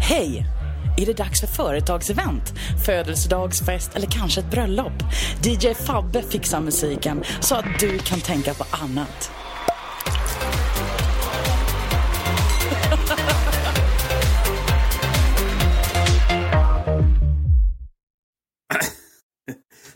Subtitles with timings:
[0.00, 0.46] Hej!
[0.96, 2.52] Är det dags för företagsevent,
[2.86, 4.92] födelsedagsfest eller kanske ett bröllop?
[5.44, 9.30] DJ Fabbe fixar musiken så att du kan tänka på annat.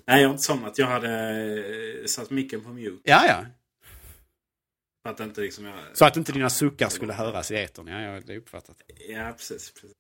[0.09, 0.79] Nej, jag har inte somnat.
[0.79, 1.09] Jag hade
[2.01, 3.01] eh, satt micken på mute.
[3.05, 3.45] Ja, ja.
[5.07, 5.75] Att inte liksom jag...
[5.93, 7.87] Så att inte dina suckar skulle höras i etern.
[7.89, 8.77] Ja, ja, det är uppfattat.
[9.09, 9.73] Ja, precis.
[9.73, 9.93] precis.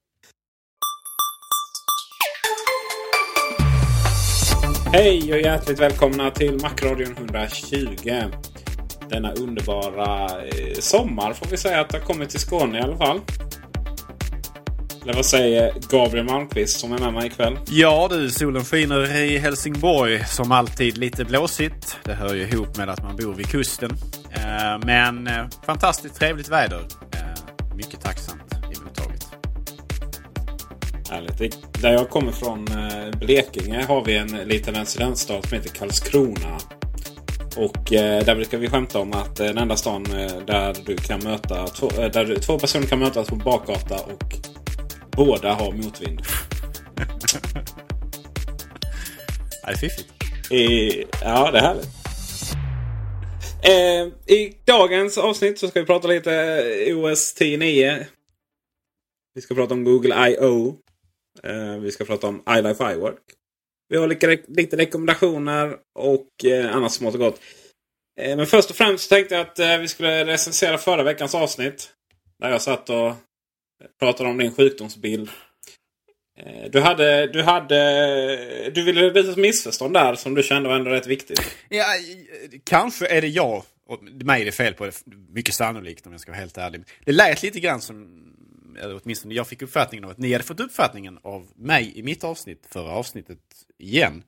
[4.92, 8.22] Hej och hjärtligt välkomna till Macradion 120.
[9.08, 12.96] Denna underbara eh, sommar får vi säga att det har kommit till Skåne i alla
[12.96, 13.20] fall.
[15.02, 17.58] Eller vad säger Gabriel Malmqvist som är med mig ikväll?
[17.70, 21.98] Ja du, solen skiner i Helsingborg som alltid lite blåsigt.
[22.04, 23.90] Det hör ju ihop med att man bor vid kusten.
[24.36, 26.80] Eh, Men eh, fantastiskt trevligt väder.
[27.12, 29.26] Eh, Mycket tacksamt emottaget.
[31.10, 31.82] Härligt.
[31.82, 32.68] Där jag kommer från,
[33.18, 36.58] Blekinge, har vi en liten residensstad som heter Karlskrona.
[37.56, 40.04] Och där brukar vi skämta om att den enda stan
[40.46, 44.34] där, du kan möta två, där du, två personer kan mötas på bakgata och
[45.10, 46.22] båda har motvind.
[49.66, 50.12] Det är fiffigt.
[50.52, 52.05] I, ja, det är härligt.
[53.68, 54.06] Eh,
[54.36, 56.30] I dagens avsnitt så ska vi prata lite
[56.94, 58.04] OS 10.9.
[59.34, 60.76] Vi ska prata om Google I.O.
[61.42, 63.22] Eh, vi ska prata om iLife iWork.
[63.88, 67.40] Vi har lite, lite rekommendationer och eh, annat smått och gott.
[68.20, 71.90] Eh, men först och främst tänkte jag att eh, vi skulle recensera förra veckans avsnitt.
[72.38, 73.14] Där jag satt och
[74.00, 75.30] pratade om din sjukdomsbild.
[76.36, 80.76] Eh, du hade, du hade, du ville visa ett missförstånd där som du kände var
[80.76, 81.56] ändå rätt viktigt.
[81.68, 81.84] Ja,
[82.64, 84.86] kanske är det jag och mig är det fel på.
[84.86, 85.02] Det.
[85.28, 86.84] Mycket sannolikt om jag ska vara helt ärlig.
[87.04, 88.24] Det lät lite grann som,
[88.80, 92.24] eller åtminstone jag fick uppfattningen av att ni hade fått uppfattningen av mig i mitt
[92.24, 93.38] avsnitt, förra avsnittet
[93.78, 94.22] igen.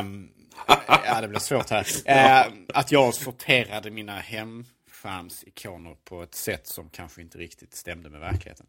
[0.00, 0.30] Um,
[1.06, 1.86] ja, det blir svårt här.
[2.08, 8.20] Uh, att jag sorterade mina hemskärmsikoner på ett sätt som kanske inte riktigt stämde med
[8.20, 8.66] verkligheten.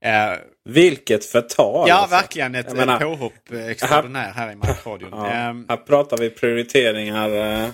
[0.00, 1.88] Ehm, Vilket förtal!
[1.88, 2.16] ja, alltså.
[2.16, 5.10] verkligen ett, Jag menar, påhopp extraordinär här i Markradion.
[5.12, 7.30] Ja, Ehm, här pratar vi prioriteringar.
[7.64, 7.70] Eh,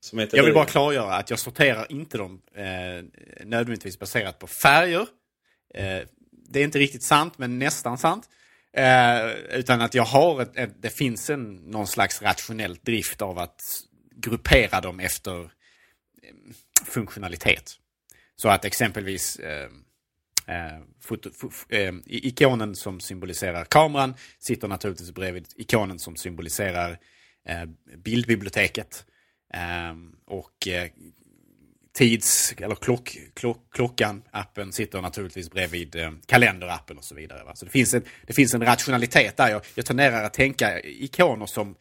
[0.00, 2.64] som heter Jag vill bara klargöra att jag sorterar inte dem eh,
[3.44, 5.06] nödvändigtvis baserat på färger.
[5.74, 5.98] Eh,
[6.48, 8.28] det är inte riktigt sant, men nästan sant.
[9.50, 13.62] Utan att jag har ett, ett, det finns en, någon slags rationell drift av att
[14.16, 15.50] gruppera dem efter
[16.86, 17.72] funktionalitet.
[18.36, 19.40] Så att exempelvis
[20.48, 26.98] Eh, foto, fo, eh, ikonen som symboliserar kameran sitter naturligtvis bredvid ikonen som symboliserar
[27.48, 27.64] eh,
[27.96, 29.04] bildbiblioteket.
[29.54, 30.90] Ehm, och eh,
[31.96, 37.44] tids eller klock, klock, klockan, appen sitter naturligtvis bredvid eh, kalenderappen och så vidare.
[37.44, 37.54] Va?
[37.54, 39.50] Så det finns en, det finns en rationalitet där.
[39.50, 41.76] Jag, jag tenderar att tänka ikoner som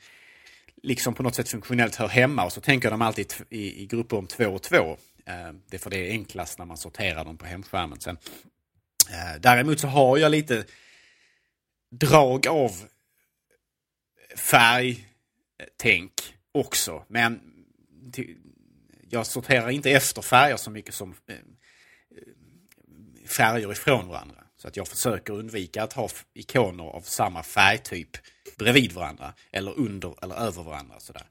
[0.83, 4.17] liksom på något sätt funktionellt hör hemma och så tänker de alltid i, i grupper
[4.17, 4.97] om två och två.
[5.25, 7.99] Eh, det är för det är enklast när man sorterar dem på hemskärmen.
[7.99, 8.17] Sen,
[9.11, 10.65] Eh, däremot så har jag lite
[11.91, 12.71] drag av
[14.35, 17.05] färgtänk eh, också.
[17.07, 17.41] Men
[19.09, 21.35] jag sorterar inte efter färger så mycket som eh,
[23.27, 24.43] färger ifrån varandra.
[24.57, 28.17] Så att jag försöker undvika att ha ikoner av samma färgtyp
[28.57, 29.33] bredvid varandra.
[29.51, 30.99] Eller under eller över varandra.
[30.99, 31.27] Sådär.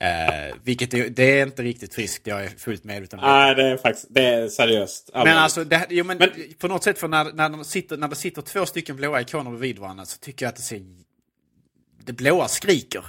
[0.00, 3.30] Eh, vilket är, det är inte riktigt friskt, jag är fullt medveten om det.
[3.30, 5.10] Nej, det är faktiskt det är seriöst.
[5.12, 5.34] Allvarligt.
[5.34, 8.08] Men alltså, det, jo, men, men, på något sätt för när, när, de sitter, när
[8.08, 10.82] det sitter två stycken blåa ikoner bredvid varandra så tycker jag att det ser...
[12.04, 13.04] Det blåa skriker.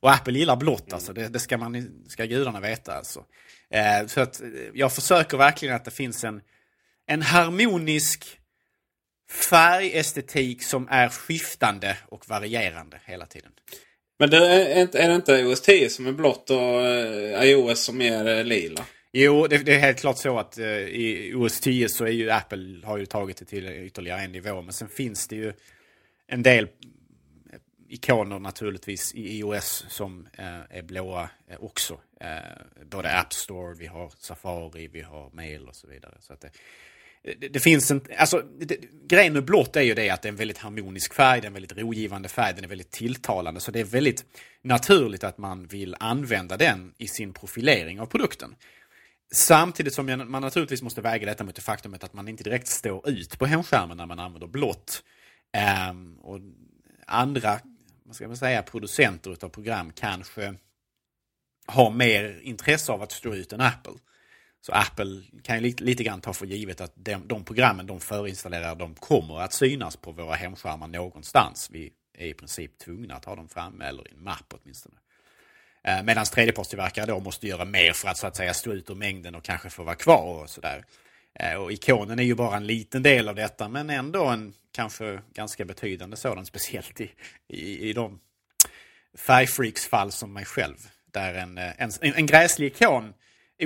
[0.00, 3.24] Och Apple gillar blått alltså, det, det ska, man, ska gudarna veta alltså.
[3.70, 4.40] Eh, så att
[4.74, 6.40] jag försöker verkligen att det finns en,
[7.06, 8.40] en harmonisk
[9.50, 13.52] färgestetik som är skiftande och varierande hela tiden.
[14.18, 18.00] Men det är, är det inte OS 10 som är blått och eh, iOS som
[18.00, 18.84] är eh, lila?
[19.12, 22.30] Jo, det, det, är helt klart så att eh, i OS 10 så är ju
[22.30, 24.62] Apple har ju tagit det till ytterligare en nivå.
[24.62, 25.52] Men sen finns det ju
[26.26, 27.58] en del eh,
[27.88, 32.00] ikoner naturligtvis i iOS som eh, är blåa uh, också.
[32.84, 36.14] både App Store, vi har Safari, vi har Mail och så vidare.
[36.20, 36.50] Så att det,
[37.24, 38.76] det, det, finns en, alltså det,
[39.08, 41.46] grejen med blått är ju det att det är en väldigt harmonisk färg, det är
[41.46, 43.60] en väldigt rogivande färg, den är väldigt tilltalande.
[43.60, 44.24] Så det är väldigt
[44.62, 48.54] naturligt att man vill använda den i sin profilering av produkten.
[49.34, 53.08] Samtidigt som man naturligtvis måste väga detta mot det faktumet att man inte direkt står
[53.08, 55.02] ut på hemskärmen när man använder blått.
[55.90, 56.40] Um, och
[57.06, 57.60] andra,
[58.04, 60.54] vad ska man säga, producenter av program kanske
[61.66, 63.94] har mer intresse av att stå ut än Apple.
[64.66, 68.00] Så Apple kan ju lite, lite grann ta för givet att de, de programmen de
[68.00, 71.68] förinstallerar de kommer att synas på våra hemskärmar någonstans.
[71.72, 74.94] Vi är i princip tvungna att ha dem framme eller i en mapp åtminstone.
[75.84, 78.94] Eh, Medan tredjepartstillverkare då måste göra mer för att så att säga stå ut ur
[78.94, 80.84] mängden och kanske få vara kvar och sådär.
[81.34, 85.20] Eh, och ikonen är ju bara en liten del av detta men ändå en kanske
[85.34, 87.10] ganska betydande sådan, speciellt i,
[87.48, 88.20] i, i de
[89.18, 90.76] färgfreaks-fall som mig själv.
[91.12, 93.14] Där en, eh, en, en gräslig ikon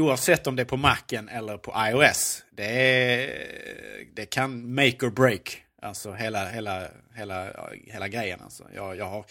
[0.00, 2.44] Oavsett om det är på Macen eller på iOS.
[2.50, 5.64] Det, är, det kan make or break.
[5.82, 7.52] Alltså hela, hela, hela,
[7.86, 8.40] hela grejen.
[8.40, 8.66] Alltså.
[8.74, 9.24] Jag, jag har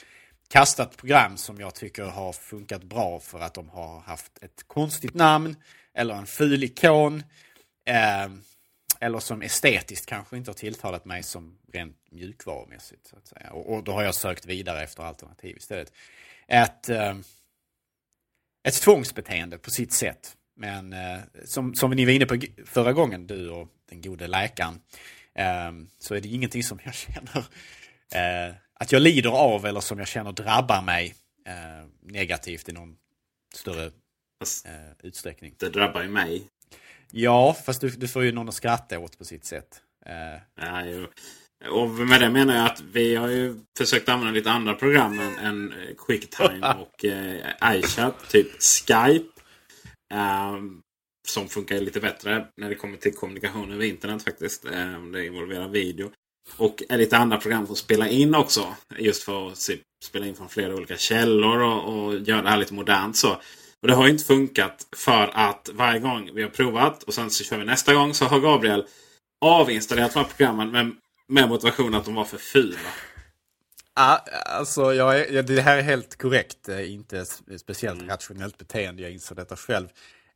[0.49, 5.13] kastat program som jag tycker har funkat bra för att de har haft ett konstigt
[5.13, 5.55] namn
[5.93, 7.23] eller en ful ikon.
[7.85, 8.27] Eh,
[8.99, 13.07] eller som estetiskt kanske inte har tilltalat mig som rent mjukvarumässigt.
[13.07, 13.51] Så att säga.
[13.51, 15.93] Och, och då har jag sökt vidare efter alternativ istället.
[16.47, 17.17] Ett, eh,
[18.63, 20.36] ett tvångsbeteende på sitt sätt.
[20.57, 24.81] Men eh, som, som ni var inne på förra gången, du och den gode läkaren,
[25.35, 27.37] eh, så är det ingenting som jag känner
[28.13, 31.15] eh, att jag lider av eller som jag känner drabbar mig
[31.47, 32.97] eh, negativt i någon
[33.55, 34.71] större eh,
[35.03, 35.55] utsträckning.
[35.57, 36.43] Det drabbar ju mig.
[37.11, 39.81] Ja, fast du, du får ju någon att skratta åt på sitt sätt.
[40.05, 40.41] Eh.
[40.65, 41.07] Ja, jo.
[41.71, 45.37] Och med det menar jag att vi har ju försökt använda lite andra program än,
[45.37, 48.29] än Quicktime och eh, iChat.
[48.29, 49.36] Typ Skype.
[50.13, 50.81] Um,
[51.27, 54.65] som funkar lite bättre när det kommer till kommunikation över internet faktiskt.
[54.65, 56.11] Um, det involverar video.
[56.57, 58.75] Och lite andra program som spelar in också.
[58.97, 62.57] Just för att se, spela in från flera olika källor och, och göra det här
[62.57, 63.17] lite modernt.
[63.17, 63.41] så.
[63.81, 67.43] Och det har inte funkat för att varje gång vi har provat och sen så
[67.43, 68.85] kör vi nästa gång så har Gabriel
[69.45, 70.91] avinstallerat de här programmen med,
[71.27, 72.77] med motivation att de var för fula.
[73.97, 76.69] Alltså jag är, det här är helt korrekt.
[76.69, 77.25] Inte
[77.57, 78.09] speciellt mm.
[78.09, 79.01] rationellt beteende.
[79.01, 79.87] Jag inser detta själv.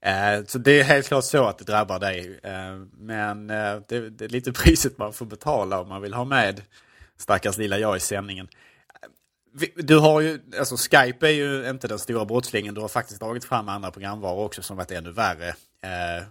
[0.05, 2.39] Eh, så det är helt klart så att det drabbar dig.
[2.43, 6.25] Eh, men eh, det, det, är lite priset man får betala om man vill ha
[6.25, 6.61] med
[7.17, 8.47] stackars lilla jag i sändningen.
[9.75, 12.73] Du har ju, alltså Skype är ju inte den stora brottslingen.
[12.73, 15.55] Du har faktiskt dragit fram andra programvaror också som varit ännu värre.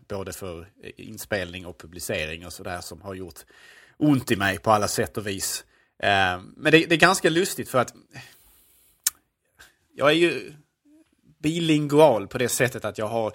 [0.08, 3.40] både för inspelning och publicering och sådär som har gjort
[3.96, 5.64] ont i mig på alla sätt och vis.
[6.02, 7.94] Eh, men det, det, är ganska lustigt för att
[9.94, 10.52] jag är ju
[11.38, 13.32] bilingual på det sättet att jag har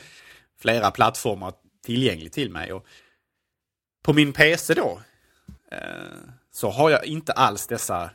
[0.58, 1.54] flera plattformar
[1.84, 2.74] tillgänglig till mig.
[2.74, 2.86] Och
[4.04, 5.02] på min PC då
[5.72, 5.80] eh,
[6.52, 8.10] så har jag inte alls dessa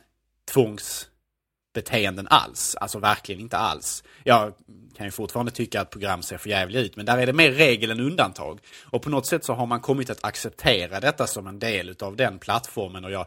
[0.51, 2.75] tvångsbeteenden alls.
[2.75, 4.03] Alltså verkligen inte alls.
[4.23, 4.53] Jag
[4.95, 7.51] kan ju fortfarande tycka att program ser för jävligt ut, men där är det mer
[7.51, 8.59] regel än undantag.
[8.83, 12.15] Och på något sätt så har man kommit att acceptera detta som en del av
[12.15, 13.25] den plattformen och jag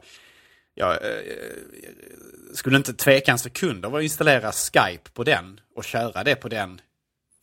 [0.74, 1.20] jag eh,
[2.54, 6.48] skulle inte tveka en sekund av att installera Skype på den och köra det på
[6.48, 6.80] den.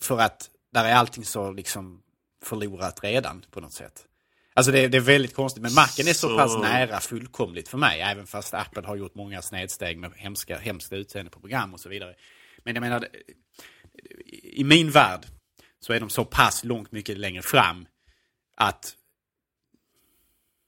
[0.02, 2.02] För att där är allting så liksom
[2.44, 4.06] förlorat redan på något sätt.
[4.54, 7.78] Alltså det, det är väldigt konstigt, men Macen är så, så, pass nära fullkomligt för
[7.78, 8.02] mig.
[8.02, 11.90] Även fast Apple har gjort många snedsteg med hemska, hemska utseende på program och så
[11.90, 12.16] vidare.
[12.64, 13.08] Men jag menar,
[14.44, 15.26] i min värld
[15.80, 17.86] så är de så pass långt mycket längre fram
[18.56, 18.96] att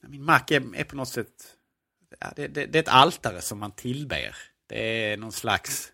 [0.07, 1.52] min Mac är, är på något sätt
[2.23, 4.35] ja, det, det, det, är ett altare som man tillber.
[4.67, 5.91] Det är någon slags...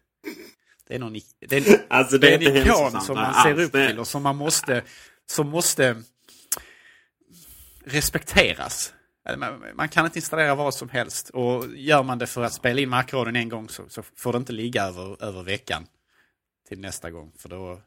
[0.88, 3.72] Det är, någon, det är, Alltså, det det är en ikon som man ser upp
[3.72, 4.84] till och som man måste,
[5.26, 6.04] som måste
[7.86, 8.94] respekteras.
[9.76, 12.90] Man, kan inte installera vad som helst och gör man det för att spela in
[12.90, 15.88] Macradion en gång så, så får det inte ligga över, över veckan
[16.68, 17.32] till nästa gång.
[17.38, 17.82] För då,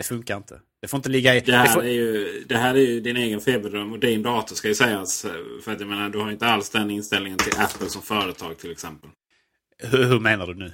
[0.00, 0.60] det funkar inte.
[0.82, 1.40] Det får inte ligga i...
[1.40, 4.56] Det här, får, är ju, det här är ju din egen feberdröm och din dator
[4.56, 5.26] ska ju sägas.
[5.64, 8.70] För att jag menar, du har inte alls den inställningen till Apple som företag till
[8.70, 9.10] exempel.
[9.78, 10.72] hur, hur menar du nu?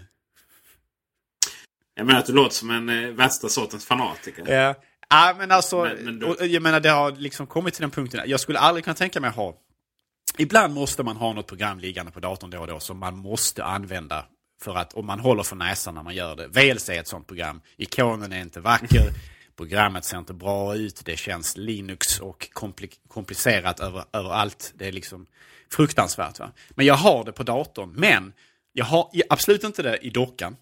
[1.94, 4.44] Jag menar att du låter som en eh, värsta sortens fanatiker.
[4.52, 4.74] Ja,
[5.10, 8.20] ja men alltså, Men- men och jag menar det har liksom kommit till den punkten.
[8.26, 9.54] Jag skulle aldrig kunna tänka mig att ha...
[10.38, 13.64] Ibland måste man ha något program liggande på datorn då och då som man måste
[13.64, 14.24] använda.
[14.62, 16.48] För att om man håller för näsan när man gör det.
[16.48, 17.60] VLC är ett sånt program.
[17.76, 19.12] Ikonen är inte vacker.
[19.56, 21.02] Programmet ser inte bra ut.
[21.04, 24.72] Det känns Linux och kompli- komplicerat över, överallt.
[24.76, 25.26] Det är liksom
[25.72, 26.38] fruktansvärt.
[26.38, 26.52] Va?
[26.70, 27.92] Men jag har det på datorn.
[27.96, 28.32] Men
[28.72, 30.56] jag har absolut inte det i dockan.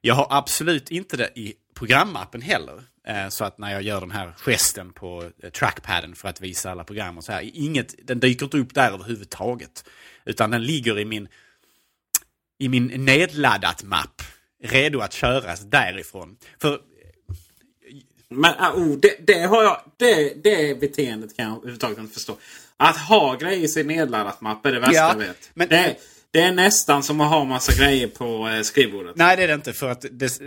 [0.00, 2.82] Jag har absolut inte det i programappen heller.
[3.06, 6.70] Eh, Så att när jag gör den här gesten på eh, trackpaden för att visa
[6.70, 7.50] alla program och så här.
[7.54, 9.84] Inget, den dyker inte upp där överhuvudtaget.
[10.24, 11.28] Utan den ligger i min,
[12.58, 14.22] i min nedladdat-mapp.
[14.62, 16.36] Redo att köras därifrån.
[16.60, 16.80] För
[18.28, 19.80] Men ah, oh, det, det har jag...
[19.96, 22.36] Det, det beteendet kan jag överhuvudtaget inte förstå.
[22.76, 25.50] Att ha grejer i sin nedladdat mapp är det värsta Ja, jag vet.
[25.54, 25.96] men- det,
[26.30, 29.16] det är nästan som att ha massa grejer på eh, skrivbordet.
[29.16, 29.72] Nej, det är det inte.
[29.72, 30.04] För att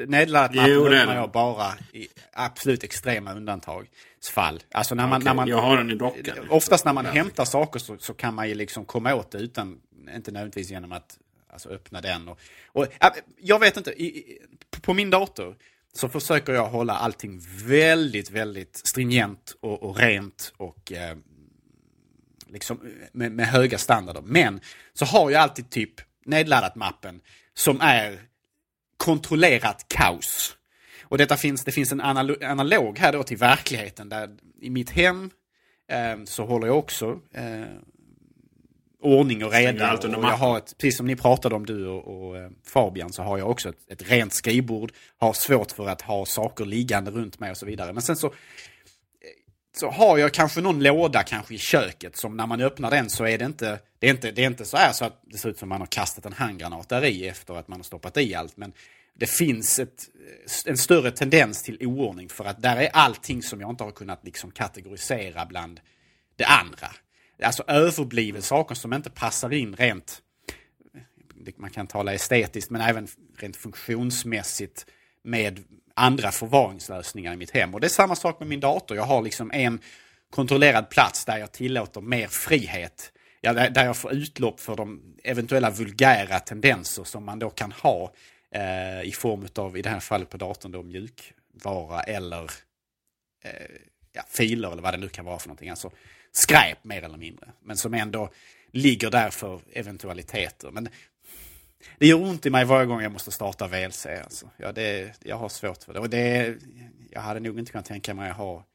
[0.08, 4.60] nedladdat är öppnar jag bara i absolut extrema undantagsfall.
[4.72, 5.22] Alltså när man...
[5.22, 6.38] Okej, när man jag har den i dockan.
[6.50, 9.78] Oftast när man hämtar saker så, så kan man ju liksom komma åt det utan,
[10.16, 11.18] inte nödvändigtvis genom att
[11.52, 12.28] alltså, öppna den.
[12.28, 12.88] Och, och,
[13.38, 14.38] jag vet inte, i,
[14.82, 15.56] på min dator
[15.94, 21.18] så försöker jag hålla allting väldigt, väldigt stringent och, och rent och eh,
[22.48, 22.80] liksom
[23.12, 24.22] med, med höga standarder.
[24.22, 24.62] Men
[24.94, 25.94] så har jag alltid typ
[26.26, 27.22] nedladdat mappen
[27.54, 28.20] som är
[28.98, 30.58] kontrollerat kaos.
[31.04, 35.30] Och detta finns, det finns en analog här då till verkligheten där i mitt hem
[35.88, 37.66] eh, så håller jag också eh,
[39.02, 39.88] ordning och reda.
[39.88, 42.50] allt under Och jag har ett, precis som ni pratade om du och, och eh,
[42.66, 44.92] Fabian så har jag också ett, ett rent skrivbord.
[45.18, 47.94] Har svårt för att ha saker liggande runt mig och så vidare.
[47.94, 48.34] Men sen så
[49.74, 53.26] så har jag kanske någon låda kanske i köket som när man öppnar den så
[53.26, 55.50] är det inte, det är inte, det är inte så här så att det ser
[55.50, 58.36] ut som man har kastat en handgranat där i efter att man har stoppat i
[58.36, 58.58] allt.
[58.58, 58.74] Men
[59.14, 60.10] det finns ett,
[60.66, 64.26] en större tendens till oordning för att där är allting som jag inte har kunnat
[64.26, 65.80] liksom kategorisera bland
[66.36, 66.88] det andra.
[67.44, 70.22] Alltså överblivet saker som inte passar in rent,
[71.58, 73.08] man kan tala estetiskt men även
[73.38, 74.86] rent funktionsmässigt
[75.24, 75.64] med
[75.96, 77.74] andra förvaringslösningar i mitt hem.
[77.74, 78.98] Och det är samma sak med min dator.
[78.98, 79.80] Jag har liksom en
[80.30, 83.12] kontrollerad plats där jag tillåter mer frihet.
[83.42, 87.72] Ja, där, där jag får utlopp för de eventuella vulgära tendenser som man då kan
[87.72, 88.14] ha
[88.52, 92.44] eh, i form av, i det här fallet på datorn, då mjukvara eller
[93.44, 93.52] eh,
[94.14, 95.70] ja, filer eller vad det nu kan vara för någonting.
[95.70, 95.92] Alltså
[96.32, 97.52] skräp mer eller mindre.
[97.64, 98.30] Men som ändå
[98.72, 100.72] ligger där för eventualiteter.
[100.72, 100.90] Men
[101.98, 104.06] det gör ont i mig varje gång jag måste starta VLC.
[104.06, 104.50] Alltså.
[104.58, 106.00] Ja, det, jag har svårt för det.
[106.00, 106.56] Och det.
[107.10, 108.66] Jag hade nog inte kunnat tänka mig att ha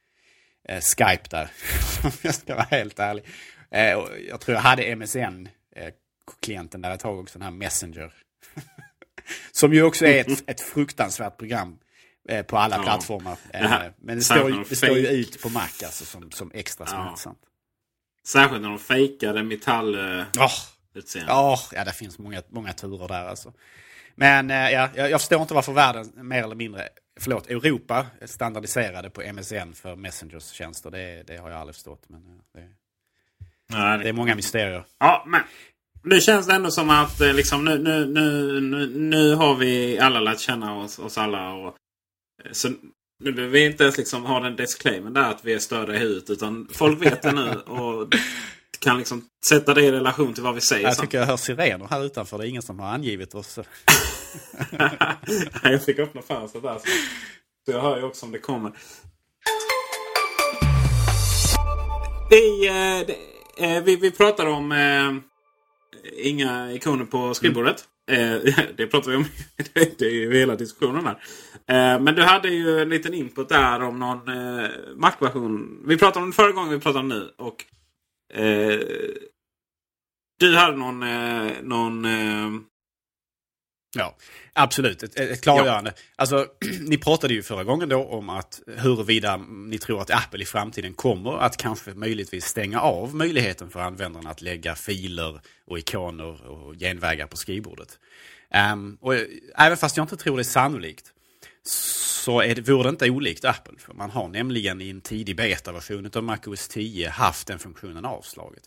[0.67, 1.51] eh, Skype där.
[2.03, 3.25] Om jag ska vara helt ärlig.
[3.71, 8.13] Eh, och jag tror jag hade MSN-klienten eh, där ett tag också, den här Messenger.
[9.51, 11.79] Som ju också är ett, ett fruktansvärt program
[12.27, 12.83] eh, på alla Ja.
[12.83, 13.37] plattformar.
[13.51, 16.51] Det Eh, men det står, de det står ju ut på Mac alltså, som, som
[16.53, 16.91] extra Ja.
[16.91, 17.39] smärtsamt.
[18.27, 19.95] Särskilt när de fejkade metall...
[20.19, 20.51] eh, Åh,
[20.95, 21.31] utseende.
[21.31, 23.53] Ja, ja, det finns många, många turer där alltså.
[24.15, 29.09] Men eh, ja, jag, jag förstår inte varför världen mer eller mindre, förlåt, Europa standardiserade
[29.09, 30.91] på MSN för Messengers tjänster.
[30.91, 32.03] Det, det har jag aldrig förstått.
[32.07, 32.21] Men
[32.53, 32.67] det,
[33.69, 34.83] Nej, det är många mysterier.
[34.99, 35.41] Ja, men
[36.03, 38.05] nu känns det ändå som att liksom, nu, nu,
[38.61, 41.53] nu, nu, har vi alla lärt känna oss, oss alla.
[41.53, 41.75] Och,
[42.51, 42.69] så
[43.19, 45.97] nu behöver vi inte ens liksom ha den disclaimer där att vi är störda i
[45.97, 46.29] huvudet.
[46.29, 48.13] Utan folk vet det nu och
[48.79, 50.83] kan liksom sätta det i relation till vad vi säger.
[50.83, 51.05] Jag sen.
[51.05, 52.37] tycker jag hör sirener här utanför.
[52.37, 53.59] Det är ingen som har angivit oss.
[55.63, 56.79] jag fick öppna fönstret där.
[57.65, 58.71] Så, jag hör ju också om det kommer.
[62.29, 62.99] Vi, eh,
[63.69, 65.13] eh, vi, vi pratar om eh,
[66.23, 67.83] inga ikoner på skrivbordet.
[68.07, 69.25] Eh, det pratar vi om.
[69.73, 71.17] det är ju hela diskussionen här.
[71.67, 75.83] Eh, men du hade ju en liten input där om någon eh, Mac-version.
[75.87, 77.31] Vi pratade om det förra gången, vi pratade om nu.
[77.37, 77.65] Och,
[78.33, 78.79] eh,
[80.39, 82.61] du hade någon, eh, någon eh,
[83.97, 84.15] Ja,
[84.53, 85.03] absolut.
[85.03, 85.93] Ett, ett klargörande.
[86.15, 86.47] Alltså,
[86.81, 90.93] ni pratade ju förra gången då om att huruvida ni tror att Apple i framtiden
[90.93, 96.75] kommer att kanske möjligtvis stänga av möjligheten för användarna att lägga filer och ikoner och
[96.75, 97.99] genvägar på skrivbordet.
[98.51, 99.13] Ehm, och,
[99.57, 101.13] även fast jag inte tror det är sannolikt
[101.63, 103.73] så är det, vore det inte olikt Apple.
[103.77, 108.63] För man har nämligen i en tidig beta-version av MacOS 10 haft den funktionen avslaget.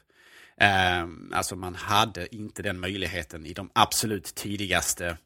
[0.61, 5.17] Eh, alltså man hade inte den möjligheten i de absolut tidigaste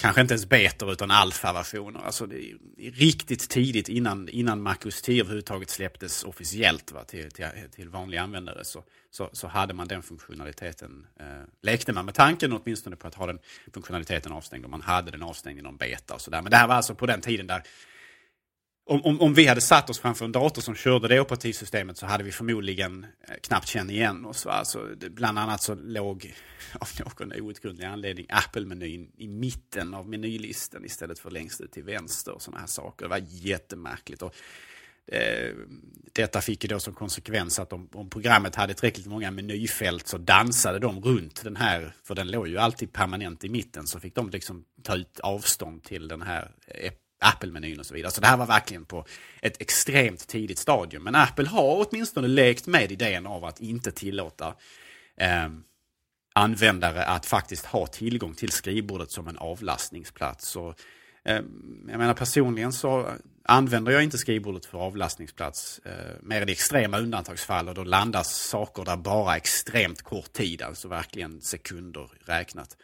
[0.00, 2.00] kanske inte ens betor utan alfa-versioner.
[2.00, 2.56] Alltså det är
[2.90, 8.64] riktigt tidigt innan, innan MacOS 10 överhuvudtaget släpptes officiellt va, till, till, till vanliga användare
[8.64, 11.06] så, så, så, hade man den funktionaliteten.
[11.20, 11.26] Eh,
[11.62, 13.38] lekte man med tanken åtminstone på att ha den
[13.74, 16.42] funktionaliteten avstängd och man hade den avstängd i någon beta och sådär.
[16.42, 17.62] Men det här var alltså på den tiden där
[18.90, 22.06] om, om, om vi hade satt oss framför en dator som körde det operativsystemet så
[22.06, 24.44] hade vi förmodligen eh, knappt känt igen oss.
[24.44, 24.52] Va?
[24.52, 26.34] Alltså, bland annat så låg
[26.80, 32.32] av någon outgrundlig anledning Apple-menyn i mitten av menylistan istället för längst ut till vänster.
[32.32, 33.04] och sådana här saker.
[33.04, 34.22] Det var jättemärkligt.
[34.22, 34.34] Och,
[35.06, 35.54] eh,
[36.12, 40.18] detta fick ju då som konsekvens att om, om, programmet hade tillräckligt många menyfält så
[40.18, 44.14] dansade de runt den här, för den låg ju alltid permanent i mitten, så fick
[44.14, 48.12] de liksom ta ut avstånd till den här eh, Apple-menyn och så vidare.
[48.12, 49.04] Så det här var verkligen på
[49.42, 51.02] ett extremt tidigt stadium.
[51.02, 54.54] Men Apple har åtminstone lekt med idén av att inte tillåta
[55.16, 55.48] eh,
[56.34, 60.56] användare att faktiskt ha tillgång till skrivbordet som en avlastningsplats.
[60.56, 60.80] Och,
[61.24, 61.42] eh,
[61.88, 63.10] jag menar personligen så
[63.44, 68.84] använder jag inte skrivbordet för avlastningsplats eh, mer i extrema undantagsfall och då landas saker
[68.84, 72.76] där bara extremt kort tid, alltså verkligen sekunder räknat.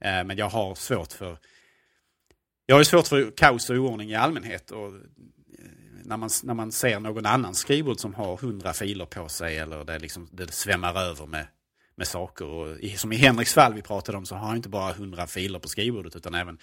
[0.00, 1.38] Eh, men jag har svårt för
[2.66, 4.70] jag har svårt för kaos och oordning i allmänhet.
[4.70, 4.92] Och eh,
[6.04, 9.84] när, man, när man ser någon annan skrivbord som har hundra filer på sig eller
[9.84, 11.46] det, liksom, det svämmar över med,
[11.96, 12.46] med saker.
[12.46, 15.26] Och i, som i Henriks fall vi pratade om så har han inte bara hundra
[15.26, 16.58] filer på skrivbordet utan även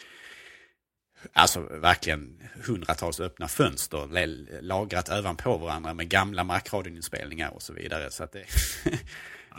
[1.33, 8.11] Alltså verkligen hundratals öppna fönster lagrat ovanpå varandra med gamla markradioinspelningar och så vidare.
[8.11, 8.45] Så det...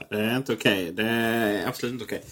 [0.11, 0.83] det är inte okej.
[0.83, 0.93] Okay.
[0.93, 2.23] Det är absolut inte okej.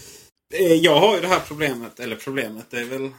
[0.54, 0.76] Okay.
[0.76, 3.10] Jag har ju det här problemet, eller problemet, det är väl eh,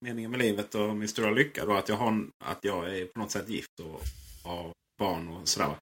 [0.00, 3.20] meningen med livet och min stora lycka då att jag, har, att jag är på
[3.20, 4.00] något sätt gift och
[4.44, 5.76] har barn och sådär.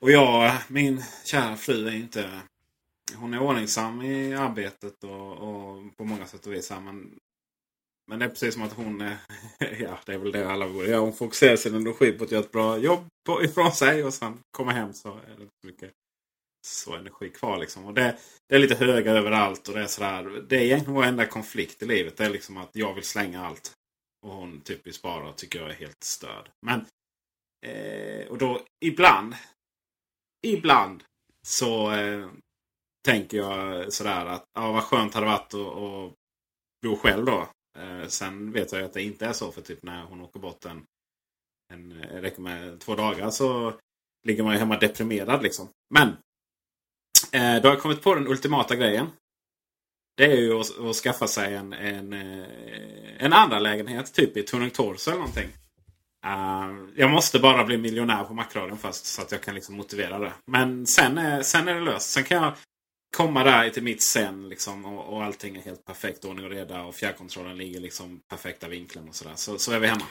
[0.00, 2.40] Och jag, min kära fru är inte...
[3.14, 6.70] Hon är ordningsam i arbetet och, och på många sätt och vis.
[6.70, 7.18] Men,
[8.10, 9.16] men det är precis som att hon är...
[9.80, 11.00] Ja, det är väl det alla borde göra.
[11.00, 13.06] Hon fokuserar sin energi på att göra ett bra jobb
[13.42, 15.92] ifrån sig och sen komma hem så är det inte så mycket
[16.66, 17.58] så energi kvar.
[17.58, 17.84] Liksom.
[17.84, 19.68] Och det, det är lite höga överallt.
[19.68, 20.24] och Det är sådär.
[20.48, 22.16] Det är egentligen vår enda konflikt i livet.
[22.16, 23.72] Det är liksom att jag vill slänga allt.
[24.26, 26.50] Och hon typiskt bara tycker jag är helt störd.
[26.66, 26.86] Men
[27.66, 29.34] eh, och då ibland.
[30.46, 31.04] Ibland
[31.46, 32.28] så eh,
[33.04, 36.14] tänker jag sådär att ja, vad skönt hade varit att, att
[36.82, 37.48] bo själv då.
[37.78, 39.52] Eh, sen vet jag att det inte är så.
[39.52, 40.84] För typ när hon åker bort en,
[41.72, 43.74] en eh, räcker med två dagar så
[44.26, 45.68] ligger man ju hemma deprimerad liksom.
[45.94, 46.16] Men
[47.32, 49.06] Eh, då har jag kommit på den ultimata grejen.
[50.16, 52.46] Det är ju att, att skaffa sig en, en, eh,
[53.18, 55.48] en andra lägenhet typ i Tuning Torso eller någonting.
[56.26, 60.18] Uh, jag måste bara bli miljonär på Macradion först så att jag kan liksom motivera
[60.18, 60.32] det.
[60.46, 62.10] Men sen är, sen är det löst.
[62.10, 62.52] Sen kan jag
[63.16, 66.24] komma där till mitt sen liksom, och, och allting är helt perfekt.
[66.24, 69.34] Ordning och reda och fjärrkontrollen ligger liksom perfekta vinkeln och sådär.
[69.36, 70.04] Så, så är vi hemma.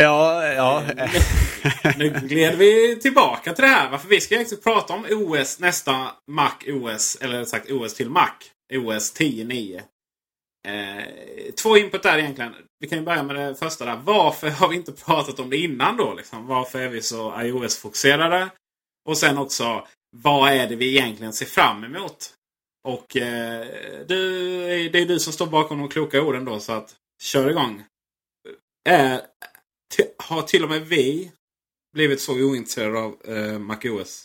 [0.00, 0.82] Ja, ja.
[0.82, 3.90] Eh, nu gled vi tillbaka till det här.
[3.90, 8.30] Varför vi ska egentligen prata om OS, nästa Mac OS, eller sagt OS till Mac.
[8.74, 9.82] OS 10.9.
[10.66, 12.54] Eh, två input där egentligen.
[12.78, 13.96] Vi kan ju börja med det första där.
[13.96, 16.14] Varför har vi inte pratat om det innan då?
[16.14, 16.46] Liksom?
[16.46, 18.48] Varför är vi så iOS-fokuserade?
[19.08, 22.32] Och sen också, vad är det vi egentligen ser fram emot?
[22.84, 23.66] Och eh,
[24.06, 27.84] du, det är du som står bakom de kloka orden då, så att kör igång.
[28.88, 29.20] Är,
[30.26, 31.32] har till och med vi
[31.92, 34.24] blivit så ointresserade av eh, MacOS?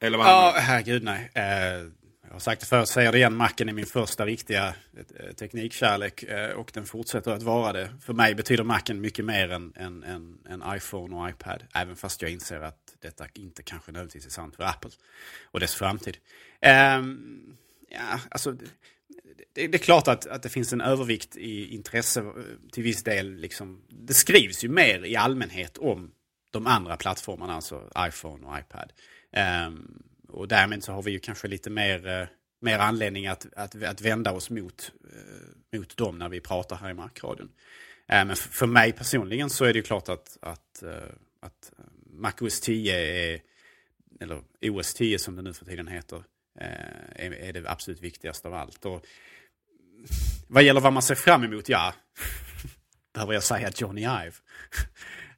[0.00, 1.30] Eller vad Ja, herregud nej.
[1.34, 1.90] Eh,
[2.26, 3.36] jag har sagt det förut, säger det igen.
[3.36, 7.90] Macen är min första riktiga eh, teknikkärlek eh, och den fortsätter att vara det.
[8.02, 11.64] För mig betyder Macen mycket mer än, än, än, än iPhone och iPad.
[11.74, 14.90] Även fast jag inser att detta inte kanske nödvändigtvis är sant för Apple
[15.44, 16.16] och dess framtid.
[16.98, 17.56] Um,
[17.88, 18.56] ja, alltså,
[19.56, 22.32] det, det, är klart att, att det finns en övervikt i intresse eh,
[22.72, 23.34] till viss del.
[23.34, 26.10] Liksom, det skrivs ju mer i allmänhet om
[26.50, 28.92] de andra plattformarna, alltså iPhone och iPad.
[29.66, 32.26] Um, och därmed så har vi ju kanske lite mer, uh,
[32.60, 36.90] mer anledning att, att, att vända oss mot, uh, mot dem när vi pratar här
[36.90, 37.46] i Markradion.
[37.46, 40.82] Uh, men för, för mig personligen så är det ju klart att, att,
[41.40, 41.72] att
[42.10, 43.40] MacOS 10 är,
[44.20, 46.24] eller OS 10 som det nu för tiden heter,
[46.58, 48.84] är, är det absolut viktigaste av allt.
[48.84, 49.06] Och
[50.48, 51.94] vad gäller vad man ser fram emot, ja.
[53.14, 54.32] Behöver jag säga Johnny Ive.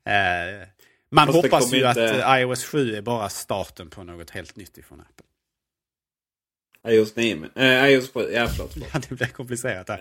[0.04, 0.68] eh,
[1.10, 2.24] man Fast hoppas ju inte...
[2.26, 5.24] att iOS 7 är bara starten på något helt nytt ifrån Apple.
[6.94, 7.36] iOS 9.
[7.36, 7.50] Men,
[7.84, 8.20] äh, iOS 7.
[8.32, 8.72] Ja, förlåt.
[8.72, 8.88] förlåt.
[8.94, 10.00] Ja, det blir komplicerat här.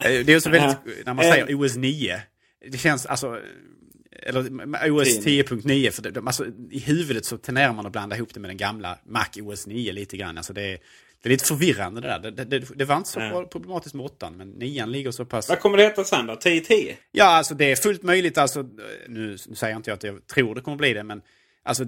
[0.00, 2.22] Eh, Det är så väldigt, när man säger OS 9.
[2.70, 3.40] Det känns alltså...
[4.24, 4.40] Eller
[4.92, 5.90] OS 10.9.
[5.90, 8.98] För det, alltså, I huvudet så tenderar man att blanda ihop det med den gamla
[9.06, 10.36] Mac OS 9 lite grann.
[10.38, 10.78] Alltså, det, är,
[11.22, 12.30] det är lite förvirrande det där.
[12.30, 13.44] Det, det, det var inte så Ja.
[13.52, 15.48] problematiskt med 8 men 9 ligger så pass...
[15.48, 16.32] Vad kommer det heta sen då?
[16.32, 16.96] 1010?
[17.12, 18.38] Ja, alltså det är fullt möjligt.
[18.38, 21.22] Alltså, nu, nu säger inte jag att jag tror det kommer bli det, men
[21.62, 21.84] alltså,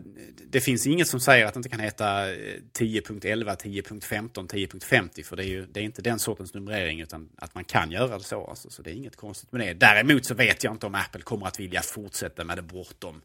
[0.50, 2.36] det finns inget som säger att det inte kan heta eh,
[2.78, 5.22] 10.11, 10.15, 10.50.
[5.24, 8.18] För det är ju det är inte den sortens numrering, utan att man kan göra
[8.18, 8.46] det så.
[8.46, 9.74] Alltså, så det är inget konstigt med det.
[9.74, 13.22] Däremot så vet jag inte om Apple kommer att vilja fortsätta med det bortom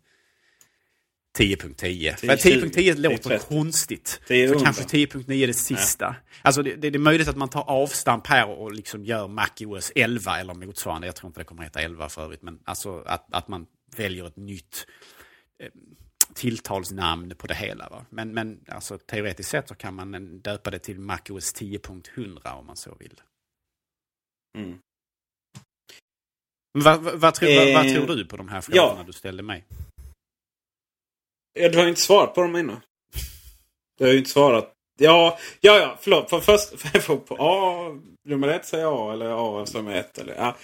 [1.39, 2.15] 10.10.
[2.15, 3.47] För 10.10 låter 10.30.
[3.47, 4.21] konstigt.
[4.27, 6.15] 10 Så kanske 10.9 är det sista.
[6.41, 10.39] Alltså det, det är möjligt att man tar avstamp här och liksom gör MacOS 11
[10.39, 11.07] eller motsvarande.
[11.07, 12.41] Jag tror inte det kommer heta 11 för övrigt.
[12.41, 14.87] Men alltså att, att man väljer ett nytt
[15.63, 15.69] eh,
[16.33, 17.89] tilltalsnamn på det hela.
[17.89, 18.05] Va?
[18.09, 22.65] Men, men alltså, teoretiskt sett så kan man eh, döpa det till MacOS 10.100 om
[22.65, 23.21] man så vill.
[24.57, 24.79] Mm.
[26.71, 29.03] Vad, vad, vad, tror, vad, vad Eh, tror du på de här frågorna ja.
[29.03, 29.65] du ställde mig?
[31.53, 32.81] Ja, du har ju inte svarat på dem innan.
[33.97, 34.73] Du har ju inte svarat.
[34.99, 36.29] Ja, ja, ja förlåt.
[36.29, 40.17] För först, för på A, nummer ett säger A eller A som är ett.
[40.17, 40.55] Eller, ja.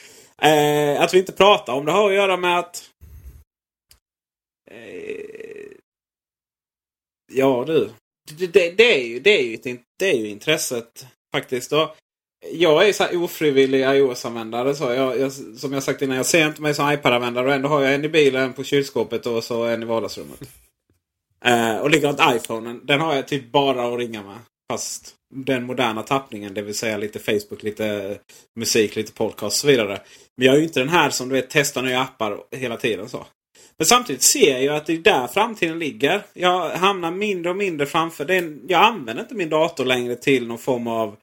[0.50, 2.92] eh, att vi inte pratar om det har att göra med att...
[4.72, 5.72] Eh,
[7.34, 7.90] ja du.
[8.38, 11.72] Det, det, det, är ju, det, är ju ett, det är ju intresset faktiskt.
[11.72, 11.96] Och
[12.52, 14.76] jag är ju så här ofrivillig iOS-användare.
[14.76, 17.48] Så jag, jag, som jag sagt innan, jag ser inte mig som iPad-användare.
[17.48, 20.40] Och ändå har jag en i bilen, en på kylskåpet och så en i vardagsrummet.
[21.46, 22.82] Eh, och likadant iPhonen.
[22.84, 24.38] Den har jag typ bara att ringa med.
[24.72, 28.18] Fast den moderna tappningen, det vill säga lite Facebook, lite
[28.60, 30.02] musik, lite podcast och så vidare.
[30.38, 33.10] Men jag är ju inte den här som du vet testar nya appar hela tiden.
[33.10, 33.26] så.
[33.78, 36.22] Men samtidigt ser jag ju att det är där framtiden ligger.
[36.34, 38.26] Jag hamnar mindre och mindre framför.
[38.26, 41.16] Den, jag använder inte min dator längre till någon form av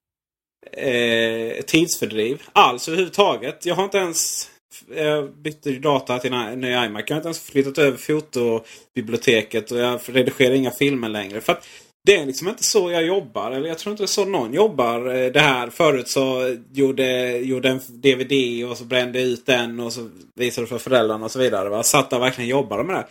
[0.72, 3.66] eh, tidsfördriv alls överhuvudtaget.
[3.66, 4.50] Jag har inte ens
[4.96, 7.04] jag bytte data till en ny iMac.
[7.06, 11.40] Jag har inte ens flyttat över fotobiblioteket och jag redigerar inga filmer längre.
[11.40, 11.66] För att
[12.04, 13.50] det är liksom inte så jag jobbar.
[13.50, 15.14] Eller jag tror inte det är så någon jobbar.
[15.14, 19.80] Eh, det här förut så gjorde, gjorde en DVD och så brände jag ut den
[19.80, 21.68] och så visade för föräldrarna och så vidare.
[21.68, 21.82] Va?
[21.82, 23.06] Satt där och verkligen jobbade med det.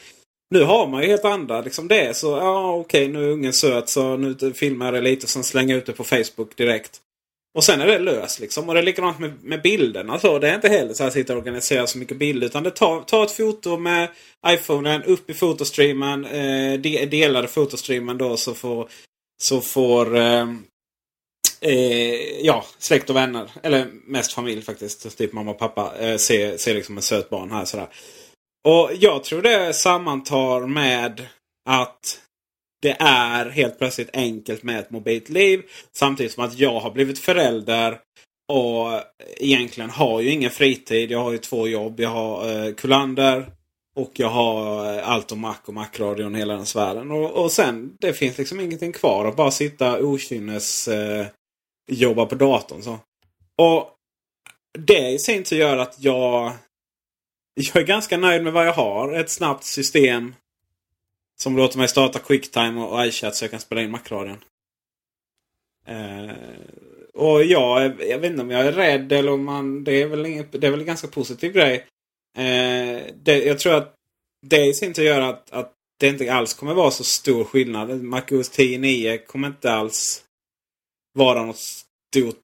[0.52, 1.62] Nu har man ju helt andra.
[1.62, 5.02] Liksom det är så, ja okej nu är ungen söt så nu filmar jag det
[5.02, 7.02] lite och sen slänger jag ut det på Facebook direkt.
[7.54, 8.70] Och sen är det löst liksom.
[8.70, 10.08] Och det är likadant med, med bilderna.
[10.08, 12.48] Så alltså, det är inte heller så att jag sitter och organiserar så mycket bilder.
[12.48, 14.10] Utan det tar, tar ett foto med
[14.48, 16.26] iPhonen upp i fotostreamen.
[16.26, 18.90] Eh, de, delade fotostreamen då så får,
[19.44, 20.48] så får eh,
[21.62, 23.52] eh, ja, släkt och vänner.
[23.64, 25.18] Eller mest familj faktiskt.
[25.18, 25.94] Typ mamma och pappa.
[26.00, 27.88] Eh, se, se liksom en söt barn här sådär.
[28.68, 31.28] Och jag tror det sammantar med
[31.70, 32.20] att
[32.82, 35.62] det är helt plötsligt enkelt med ett mobilt liv.
[35.92, 38.00] Samtidigt som att jag har blivit förälder
[38.52, 39.02] och
[39.38, 41.12] egentligen har ju ingen fritid.
[41.12, 42.00] Jag har ju två jobb.
[42.00, 43.52] Jag har eh, Kullander
[43.96, 47.12] och jag har eh, allt om Mac och Mac-radion hela den sfären.
[47.12, 51.26] Och, och sen, det finns liksom ingenting kvar att bara sitta okynnes eh,
[51.92, 52.82] jobba på datorn.
[52.82, 53.00] Så.
[53.58, 53.90] Och
[54.80, 56.52] det i sin tur gör att jag,
[57.56, 59.14] jag är ganska nöjd med vad jag har.
[59.14, 60.36] Ett snabbt system
[61.42, 64.44] som låter mig starta Quicktime och iChat så jag kan spela in Mac-radion.
[65.88, 66.36] Eh,
[67.14, 69.84] och jag, jag vet inte om jag är rädd eller om man...
[69.84, 71.76] Det är väl, inget, det är väl en ganska positiv grej.
[72.38, 73.96] Eh, det, jag tror att
[74.48, 78.04] det i sin tur gör att, att det inte alls kommer vara så stor skillnad.
[78.04, 80.24] MacOS 10.9 kommer inte alls
[81.14, 82.40] vara något stort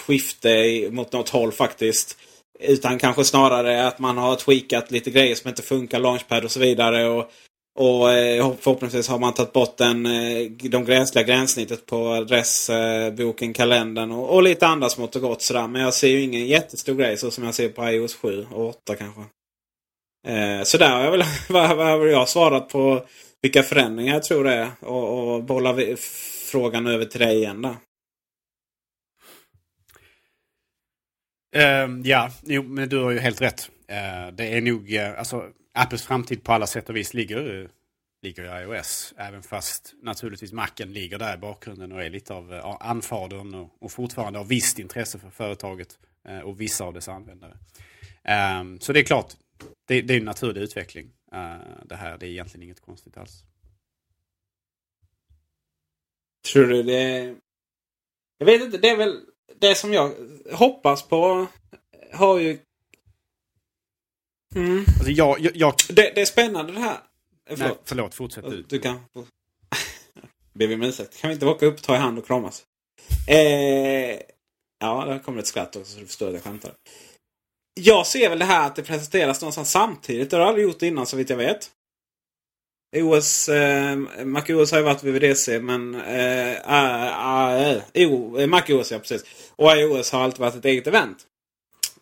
[0.00, 2.18] skifte mot något håll faktiskt.
[2.60, 6.60] Utan kanske snarare att man har tweakat lite grejer som inte funkar, Launchpad och så
[6.60, 7.08] vidare.
[7.08, 7.32] Och,
[7.78, 13.54] och eh, förhoppningsvis har man tagit bort den, eh, de gränsliga gränssnittet på adressboken, eh,
[13.54, 15.68] kalendern och, och lite andra smått och gott sådär.
[15.68, 18.68] Men jag ser ju ingen jättestor grej så som jag ser på iOS 7 och
[18.68, 19.20] 8 kanske.
[20.26, 23.04] Eh, så där har jag väl, vad, vad har jag svarat på
[23.42, 24.70] vilka förändringar jag tror det är.
[24.80, 25.96] Och, och bollar vi-
[26.50, 27.76] frågan över till dig igen där.
[31.56, 33.70] Uh, ehm, ja, jo, men du har ju helt rätt.
[33.90, 35.44] Uh, det är nog, uh, alltså
[35.78, 37.70] Apples framtid på alla sätt och vis ligger,
[38.22, 39.14] ligger i iOS.
[39.16, 43.82] Även fast naturligtvis Macen ligger där i bakgrunden och är lite av eh, anfadern och,
[43.82, 47.58] och fortfarande har visst intresse för företaget eh, och vissa av dess användare.
[48.24, 49.32] Ehm, så det är klart,
[49.88, 51.10] det, det är en naturlig utveckling.
[51.32, 53.44] Eh, det här, det är egentligen inget konstigt alls.
[56.52, 57.34] Tror du det...
[58.38, 59.20] Jag vet inte, det är väl
[59.56, 60.14] det som jag
[60.52, 61.46] hoppas på.
[62.12, 62.58] Har ju...
[64.54, 64.84] Mm.
[64.86, 66.94] Alltså jag, jag, jag Det, det är spännande det här.
[66.94, 66.98] Eh,
[67.48, 67.82] nej, Förlåt.
[67.84, 68.64] förlåt, fortsätt du.
[68.68, 69.00] Du kan...
[70.52, 71.20] Ber vi om ursäkt.
[71.20, 72.64] Kan vi inte åka upp, ta i hand och kramas?
[73.28, 74.20] Eh,
[74.80, 76.72] ja, där kommer ett skratt också så du förstår att jag skämtar.
[77.80, 80.30] Jag ser väl det här att det presenteras någonstans samtidigt.
[80.30, 81.70] Det har jag aldrig gjort innan så vitt jag vet.
[82.96, 89.24] OS, eh, MacOS har ju varit VVDC men eh, äh, äh, oh, MacOS ja precis.
[89.56, 91.18] Och iOS har alltid varit ett eget event.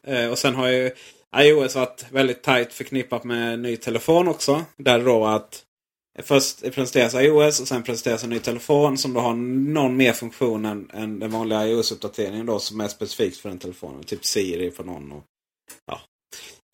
[0.03, 0.91] Eh, och sen har ju
[1.39, 4.65] iOS varit väldigt tajt förknippat med ny telefon också.
[4.77, 5.63] Där då att
[6.23, 10.65] först presenteras iOS och sen presenteras en ny telefon som då har någon mer funktion
[10.65, 14.03] än, än den vanliga iOS-uppdateringen då som är specifikt för den telefonen.
[14.03, 15.13] Typ Siri för någon.
[15.13, 15.25] Och,
[15.87, 16.01] ja.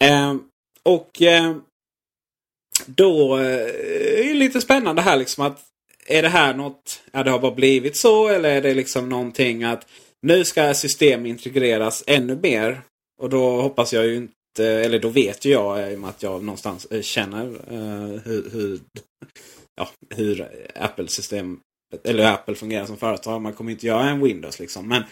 [0.05, 0.43] Ehm, ehm, eh,
[0.83, 1.57] och eh,
[2.87, 5.61] då är det lite spännande här liksom att
[6.07, 9.65] är det här något, ja det har bara blivit så eller är det liksom någonting
[9.65, 9.87] att
[10.23, 12.83] nu ska system integreras ännu mer.
[13.21, 16.11] Och då hoppas jag ju Eh, eller då vet ju jag eh, i och med
[16.11, 17.45] att jag någonstans eh, känner
[18.25, 18.81] hur, hur,
[19.75, 21.61] ja, hur Apple-system,
[22.05, 23.43] eller hur Apple fungerar som företag.
[23.43, 24.89] Man kommer inte göra en Windows liksom.
[24.89, 25.03] Men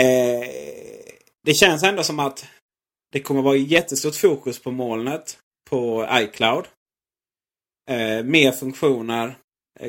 [0.00, 0.48] eh,
[1.46, 2.46] det känns ändå som att
[3.12, 5.38] det kommer vara jättestort fokus på molnet
[5.70, 6.64] på iCloud.
[7.90, 9.36] Eh, mer funktioner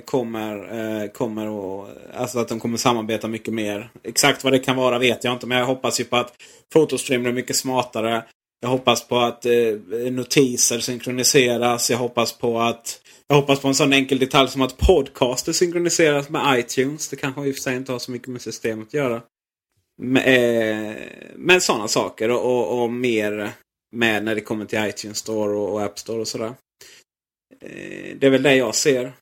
[0.06, 3.90] kommer, eh, kommer att, alltså att de kommer samarbeta mycket mer.
[4.04, 6.34] Exakt vad det kan vara vet jag inte men jag hoppas ju på att
[6.74, 8.24] Photostream blir mycket smartare.
[8.64, 9.74] Jag hoppas på att eh,
[10.12, 11.90] notiser synkroniseras.
[11.90, 16.30] Jag hoppas på att jag hoppas på en sån enkel detalj som att podcaster synkroniseras
[16.30, 17.10] med iTunes.
[17.10, 19.22] Det kanske i och för sig inte har så mycket med systemet att göra.
[20.02, 20.96] Men, eh,
[21.36, 23.52] men sådana saker och, och, och, mer
[23.96, 26.54] med när det kommer till iTunes Store och, och App Store och sådär.
[27.62, 29.14] Eh, det är väl det jag ser.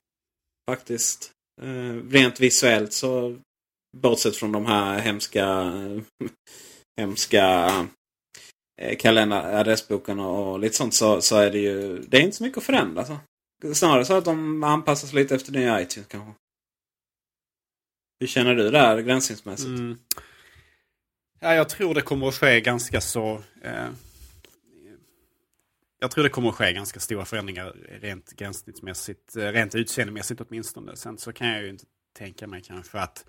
[0.70, 1.30] Faktiskt.
[1.62, 3.36] Eh, rent visuellt så
[3.96, 5.72] bortsett från de här hemska
[7.00, 7.70] hemska
[8.80, 12.42] Eh, kalendern, adressboken och lite sånt så, så är det ju det är inte så
[12.42, 13.04] mycket att förändra.
[13.04, 13.18] Så.
[13.74, 16.32] Snarare så att de anpassas lite efter nya iTunes kanske.
[18.20, 19.68] Hur känner du där gränsningsmässigt?
[19.68, 19.98] Mm.
[21.40, 23.42] Ja, jag tror det kommer att ske ganska så...
[23.62, 23.88] Eh,
[25.98, 29.36] jag tror det kommer att ske ganska stora förändringar rent gränssnittsmässigt.
[29.36, 30.96] Eh, rent utseendemässigt åtminstone.
[30.96, 31.84] Sen så kan jag ju inte
[32.18, 33.24] tänka mig kanske att eh,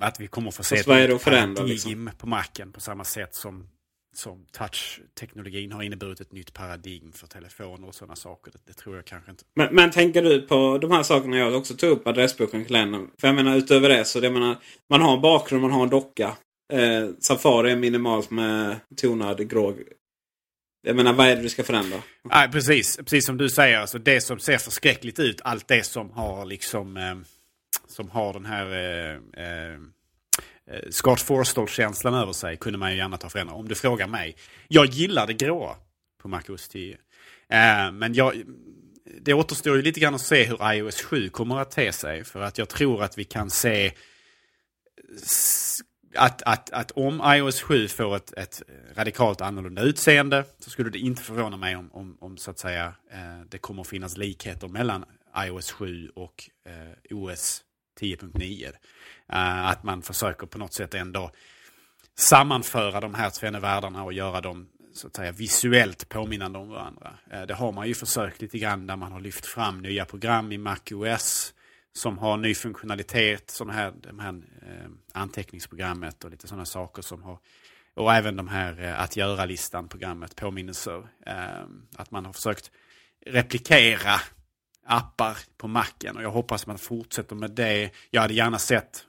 [0.00, 2.10] att vi kommer att få se ett paradigm liksom?
[2.18, 3.68] på marken på samma sätt som,
[4.16, 8.52] som touch-teknologin har inneburit ett nytt paradigm för telefoner och sådana saker.
[8.52, 9.44] Det, det tror jag kanske inte.
[9.54, 13.10] Men, men, tänker du på de här sakerna jag också tog upp, adressboken, kalendern?
[13.20, 14.56] För jag menar utöver det så det menar,
[14.90, 16.36] man har en bakgrund, man har en docka.
[16.72, 19.74] Eh, Safari är minimalt med tonad grå
[20.86, 22.02] jag menar, vad är det du ska förändra?
[22.30, 23.78] Nej, precis, precis som du säger.
[23.78, 27.14] Alltså, det som ser förskräckligt ut, allt det som har liksom eh,
[27.86, 29.74] som har den här eh, eh,
[30.70, 33.54] eh, Scott Forstall-känslan över sig kunde man ju gärna ta förändra.
[33.54, 34.36] Om du frågar mig.
[34.68, 35.76] Jag gillar det gråa
[36.18, 36.92] på MacO's 10.
[36.92, 38.42] Eh, men jag,
[39.20, 42.24] det återstår ju lite grann att se hur iOS 7 kommer att te sig.
[42.24, 43.92] För att jag tror att vi kan se
[46.16, 48.62] att, att, att om iOS 7 får ett, ett
[48.94, 52.94] radikalt annorlunda utseende så skulle det inte förvåna mig om, om, om så att säga
[53.10, 55.04] eh, det kommer att finnas likheter mellan
[55.38, 57.62] iOS 7 och eh, OS
[58.00, 58.64] 10.9.
[58.64, 58.72] Uh,
[59.28, 61.30] eh, att man försöker på något sätt ändå
[62.18, 67.18] sammanföra de här tvenne världarna och göra dem så att säga visuellt påminnande om varandra.
[67.30, 70.52] Eh, det har man ju försökt lite grann där man har lyft fram nya program
[70.52, 71.54] i MacOS
[71.92, 77.22] som har ny funktionalitet, sådana här, de här eh, anteckningsprogrammet och lite sådana saker som
[77.22, 77.38] har
[77.94, 81.08] och även de här att göra-listan, programmet, påminnelser.
[81.96, 82.70] att man har försökt
[83.26, 84.20] replikera
[84.86, 87.90] appar på macken och jag hoppas att man fortsätter med det.
[88.10, 89.04] Jag hade gärna sett,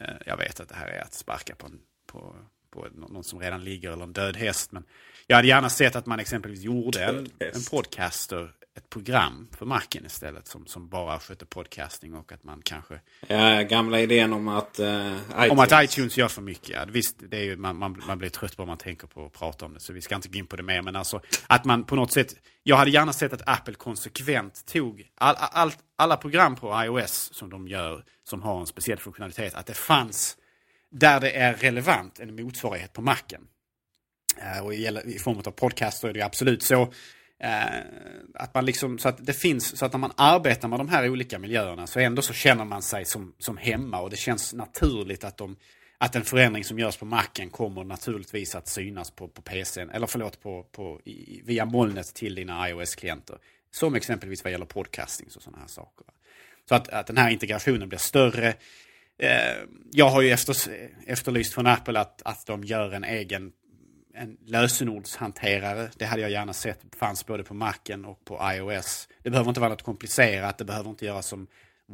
[0.00, 2.34] eh, jag vet att det här är att sparka på, en, på,
[2.70, 4.84] på någon som redan ligger eller en död häst, men
[5.26, 10.06] jag hade gärna sett att man exempelvis gjorde en, en podcaster ett program för Macen
[10.06, 13.00] istället som, som bara sköter podcasting och att man kanske...
[13.26, 15.50] Ja, gamla idén om att uh, iTunes...
[15.50, 16.68] Om att iTunes gör för mycket.
[16.68, 16.84] Ja.
[16.88, 19.32] Visst, det är ju, man, man, man blir trött på om man tänker på att
[19.32, 19.80] prata om det.
[19.80, 20.82] Så vi ska inte gå in på det mer.
[20.82, 22.34] Men alltså att man på något sätt...
[22.62, 27.50] Jag hade gärna sett att Apple konsekvent tog all, all, alla program på iOS som
[27.50, 29.54] de gör som har en speciell funktionalitet.
[29.54, 30.36] Att det fanns
[30.90, 33.42] där det är relevant en motsvarighet på Macen.
[34.38, 36.92] Uh, och i, i form av podcast så är det absolut så.
[37.42, 37.80] Eh,
[38.34, 41.08] att man liksom, så att det finns, så att när man arbetar med de här
[41.08, 45.24] olika miljöerna så ändå så känner man sig som, som hemma och det känns naturligt
[45.24, 45.56] att, de,
[45.98, 50.06] att en förändring som görs på macken kommer naturligtvis att synas på, på PCn, eller
[50.06, 53.38] förlåt, på, på, i, via molnet till dina iOS-klienter.
[53.70, 56.06] Som exempelvis vad gäller podcasting och sådana här saker.
[56.68, 58.48] Så att, att den här integrationen blir större.
[59.18, 59.56] Eh,
[59.92, 60.56] jag har ju efter,
[61.06, 63.52] efterlyst från Apple att, att de gör en egen
[64.14, 65.90] en lösenordshanterare.
[65.96, 69.08] Det hade jag gärna sett fanns både på Macen och på iOS.
[69.22, 70.58] Det behöver inte vara något komplicerat.
[70.58, 71.46] Det behöver inte göras som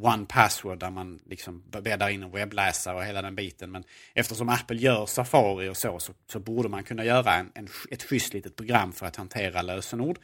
[0.02, 3.70] one password där man liksom bäddar in en webbläsare och hela den biten.
[3.70, 7.68] Men eftersom Apple gör Safari och så, så, så borde man kunna göra en, en,
[7.90, 10.18] ett schysst litet program för att hantera lösenord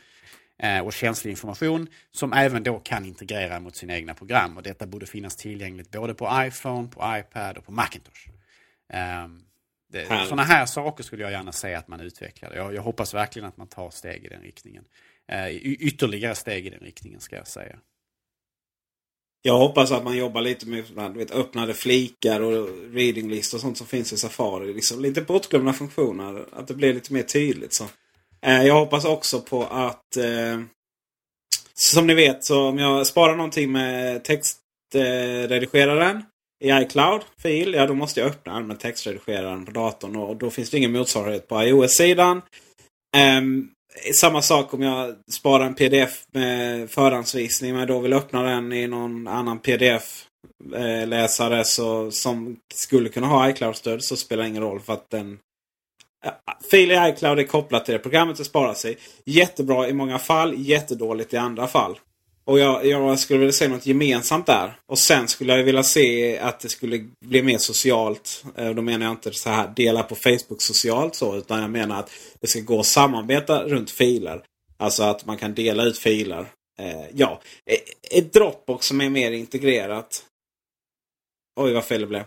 [0.59, 4.57] eh, och känslig information som även då kan integrera mot sina egna program.
[4.57, 8.28] Och detta borde finnas tillgängligt både på iPhone, på iPad och på Macintosh.
[8.92, 9.28] Eh,
[10.09, 12.52] sådana här saker skulle jag gärna se att man utvecklar.
[12.55, 14.85] Jag, jag hoppas verkligen att man tar steg i den riktningen.
[15.28, 17.76] Eh, ytterligare steg i den riktningen ska jag säga.
[19.44, 23.87] Jag hoppas att man jobbar lite med vet, öppnade flikar och reading och sånt som
[23.87, 24.74] finns i Safari.
[24.74, 26.44] Liksom lite bortglömda funktioner.
[26.52, 27.72] Att det blir lite mer tydligt.
[27.72, 27.85] Så.
[28.42, 30.61] Eh, jag hoppas också på att eh,
[31.74, 36.22] Som ni vet så om jag sparar någonting med textredigeraren
[36.62, 37.75] i iCloud-fil.
[37.75, 40.16] Ja då måste jag öppna med textredigeraren på datorn.
[40.16, 42.42] Och då finns det ingen motsvarighet på iOS-sidan.
[43.16, 43.70] Um,
[44.14, 48.87] samma sak om jag sparar en pdf med förhandsvisning men då vill öppna den i
[48.87, 54.81] någon annan pdf-läsare eh, så, som skulle kunna ha iCloud-stöd så spelar det ingen roll
[54.81, 55.38] för att den
[56.70, 58.96] Fil i iCloud är kopplat till det programmet det sparas i.
[59.25, 61.98] Jättebra i många fall, jättedåligt i andra fall.
[62.44, 64.76] Och jag, jag, skulle vilja se något gemensamt där.
[64.87, 68.44] Och sen skulle jag vilja se att det skulle bli mer socialt.
[68.57, 71.37] Eh, då menar jag inte så här dela på Facebook socialt så.
[71.37, 74.42] Utan jag menar att det ska gå att samarbeta runt filer.
[74.76, 76.46] Alltså att man kan dela ut filer.
[76.78, 80.24] Eh, ja, eh, ett Dropbox som är mer integrerat.
[81.61, 82.24] Oj vad fel det blev.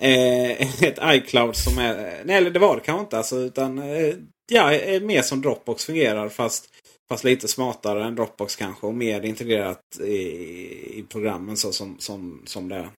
[0.00, 1.98] Eh, ett iCloud som är...
[1.98, 3.18] Eh, nej, eller det var det kanske inte.
[3.18, 4.14] Alltså, utan eh,
[4.52, 6.28] ja, mer som Dropbox fungerar.
[6.28, 6.68] Fast
[7.08, 10.12] Fast lite smartare än Dropbox kanske och mer integrerat i,
[10.98, 12.90] i programmen så som, som, som det är.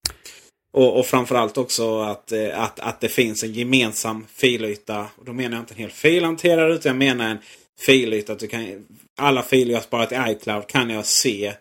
[0.72, 5.06] Och, och framförallt också att, eh, att, att det finns en gemensam filyta.
[5.16, 7.38] Och då menar jag inte en hel filhanterare utan jag menar en
[7.80, 8.32] filyta.
[8.32, 8.86] Att du kan,
[9.20, 11.54] alla filer jag sparat i iCloud kan jag se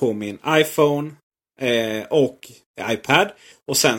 [0.00, 1.10] på min iPhone
[1.60, 2.52] eh, och
[2.90, 3.28] iPad.
[3.68, 3.98] Och sen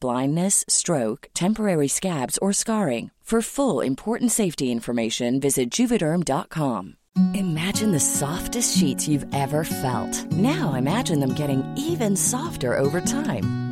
[0.00, 3.10] blindness, stroke, temporary scabs, or scarring.
[3.32, 6.96] For full important safety information, visit juvederm.com.
[7.34, 10.30] Imagine the softest sheets you've ever felt.
[10.32, 13.71] Now imagine them getting even softer over time.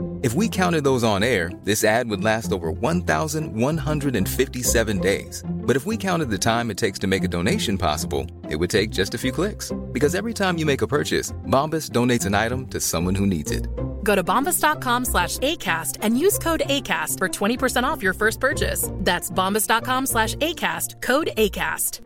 [0.23, 5.43] If we counted those on air, this ad would last over 1,157 days.
[5.49, 8.69] But if we counted the time it takes to make a donation possible, it would
[8.69, 9.71] take just a few clicks.
[9.91, 13.49] Because every time you make a purchase, Bombas donates an item to someone who needs
[13.49, 13.65] it.
[14.03, 18.91] Go to bombas.com slash ACAST and use code ACAST for 20% off your first purchase.
[18.97, 22.01] That's bombas.com slash ACAST, code ACAST.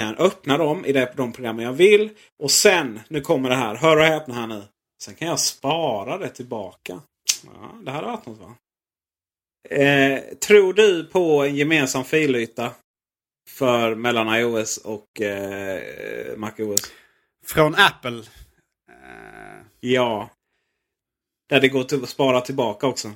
[0.00, 2.10] kan öppna dem i det, de program jag vill.
[2.38, 3.74] Och sen, nu kommer det här.
[3.74, 4.62] Hör och häpna här nu.
[5.02, 7.02] Sen kan jag spara det tillbaka.
[7.44, 8.54] Ja, det hade varit något va?
[9.68, 12.72] Eh, tror du på en gemensam filyta
[13.48, 16.92] för mellan iOS och eh, MacOS?
[17.46, 18.18] Från Apple?
[18.90, 19.66] Eh...
[19.80, 20.30] Ja.
[21.48, 23.12] Där det går att spara tillbaka också.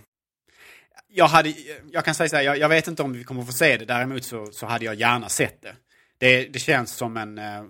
[1.09, 1.55] Jag, hade,
[1.91, 3.85] jag kan säga så här, jag, jag, vet inte om vi kommer få se det.
[3.85, 5.76] Däremot så, så hade jag gärna sett det.
[6.18, 7.39] Det, det känns som en...
[7.39, 7.64] Eh,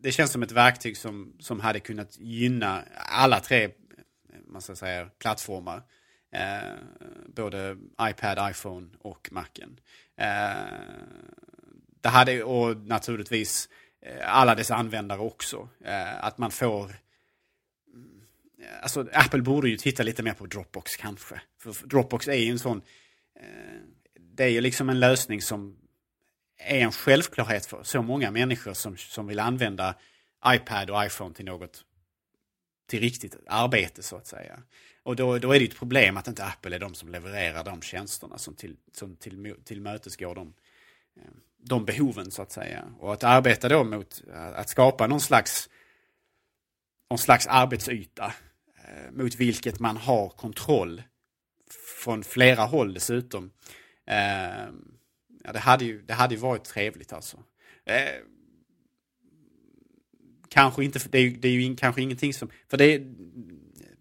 [0.00, 3.70] det känns som ett verktyg som, som hade kunnat gynna alla tre
[4.46, 5.82] man ska säga, plattformar.
[6.32, 6.74] Eh,
[7.26, 9.80] både iPad, iPhone och Macen.
[10.16, 10.80] Eh,
[12.00, 13.68] det hade, och naturligtvis
[14.02, 15.68] eh, alla dess användare också.
[15.84, 16.92] Eh, att man får...
[18.82, 21.40] Alltså Apple borde ju titta lite mer på Dropbox kanske.
[21.58, 22.82] För Dropbox är ju en sån...
[23.40, 23.80] Eh,
[24.20, 25.76] det är ju liksom en lösning som
[26.66, 29.94] är en självklarhet för så många människor som, som vill använda
[30.46, 31.84] iPad och iPhone till något
[32.86, 34.62] till riktigt arbete så att säga.
[35.02, 37.82] Och då, då är det ett problem att inte Apple är de som levererar de
[37.82, 40.54] tjänsterna som, till, som till, tillmötesgår de,
[41.16, 42.84] eh, de behoven så att säga.
[42.98, 44.22] Och att arbeta då mot
[44.54, 45.68] att skapa någon slags,
[47.10, 48.34] någon slags arbetsyta
[48.76, 51.02] eh, mot vilket man har kontroll
[52.02, 53.50] från flera håll dessutom.
[54.06, 54.68] Eh,
[55.44, 57.44] Ja, det, hade ju, det hade ju varit trevligt alltså.
[57.84, 58.24] Eh,
[60.48, 63.14] kanske inte, det är, ju, det är ju kanske ingenting som, för det är,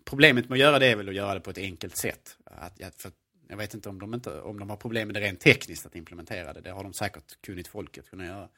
[0.05, 2.37] problemet med att göra det är väl att göra det på ett enkelt sätt.
[2.45, 3.11] Att, för
[3.47, 5.95] jag vet inte om de, inte om de har problem med det rent tekniskt att
[5.95, 6.61] implementera det.
[6.61, 8.49] Det har de säkert kunnat folket kunna göra.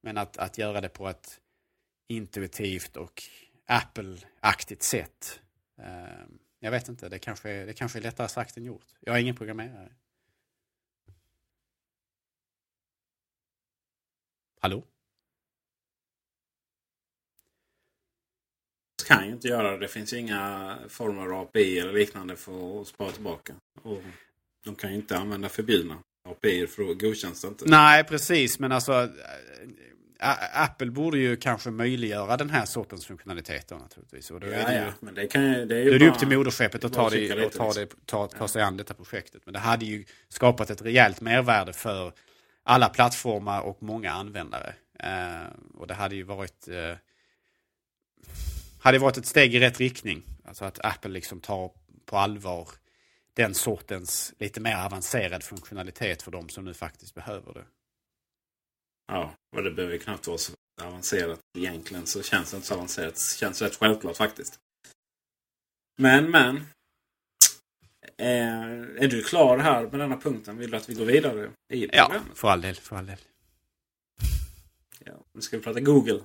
[0.00, 1.40] Men att, att göra det på ett
[2.08, 3.22] intuitivt och
[3.66, 5.40] Apple-aktigt sätt.
[5.78, 6.24] Eh,
[6.60, 8.86] jag vet inte, det kanske, det kanske är lättare sagt än gjort.
[9.00, 9.92] Jag är ingen programmerare.
[14.62, 14.84] Hallå?
[19.10, 19.78] kan ju inte göra det.
[19.78, 23.54] Det finns ju inga former av API eller liknande för att spara tillbaka.
[23.82, 24.02] Och
[24.64, 25.98] de kan ju inte använda förbjudna
[26.28, 27.64] API för då godkänns det inte.
[27.68, 28.58] Nej, precis.
[28.58, 29.08] Men alltså
[30.54, 34.30] Apple borde ju kanske möjliggöra den här sortens funktionaliteter naturligtvis.
[34.30, 35.98] Och då ja, är det ju, ja, men det, kan, det är ju då är
[35.98, 38.76] det bara, upp till moderskeppet att ta, det, och ta, det, ta, ta sig an
[38.76, 39.42] detta projektet.
[39.44, 42.12] Men det hade ju skapat ett rejält mervärde för
[42.62, 44.74] alla plattformar och många användare.
[44.98, 46.96] Eh, och det hade ju varit eh,
[48.80, 50.22] hade varit ett steg i rätt riktning.
[50.44, 51.70] Alltså att Apple liksom tar
[52.04, 52.68] på allvar
[53.34, 57.64] den sortens lite mer avancerad funktionalitet för de som nu faktiskt behöver det.
[59.06, 60.52] Ja, och det behöver knappt vara så
[60.82, 62.06] avancerat egentligen.
[62.06, 63.14] Så känns det inte så avancerat.
[63.14, 64.58] Det känns rätt självklart faktiskt.
[65.98, 66.66] Men, men.
[68.20, 70.58] Eh, är du klar här med denna punkten?
[70.58, 72.22] Vill du att vi går vidare i programmet?
[72.28, 72.74] Ja, för all del.
[72.74, 73.16] För all del.
[75.04, 76.20] Ja, nu ska vi prata Google.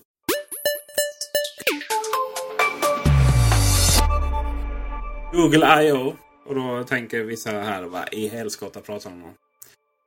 [5.33, 6.15] Google I.O.
[6.45, 9.33] Och då tänker vissa här, vad i helskotta pratar de om?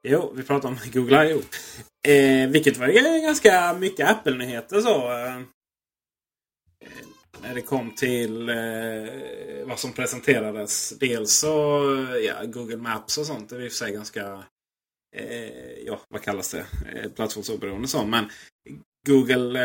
[0.02, 1.42] Jo, vi pratar om Google I.O.
[2.10, 5.12] Eh, vilket var ganska mycket Apple-nyheter så.
[5.12, 5.40] Eh,
[7.42, 10.98] när det kom till eh, vad som presenterades.
[10.98, 13.48] Dels så, eh, ja, Google Maps och sånt.
[13.48, 14.44] Det är i och för sig ganska,
[15.16, 16.66] eh, ja vad kallas det?
[16.94, 18.04] Eh, plattformsoberoende så.
[18.04, 18.30] Men
[19.06, 19.60] Google,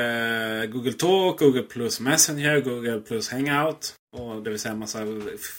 [0.61, 3.95] eh, Google Talk, Google Plus Messenger, Google Plus Hangout.
[4.17, 5.05] Och det vill säga en massa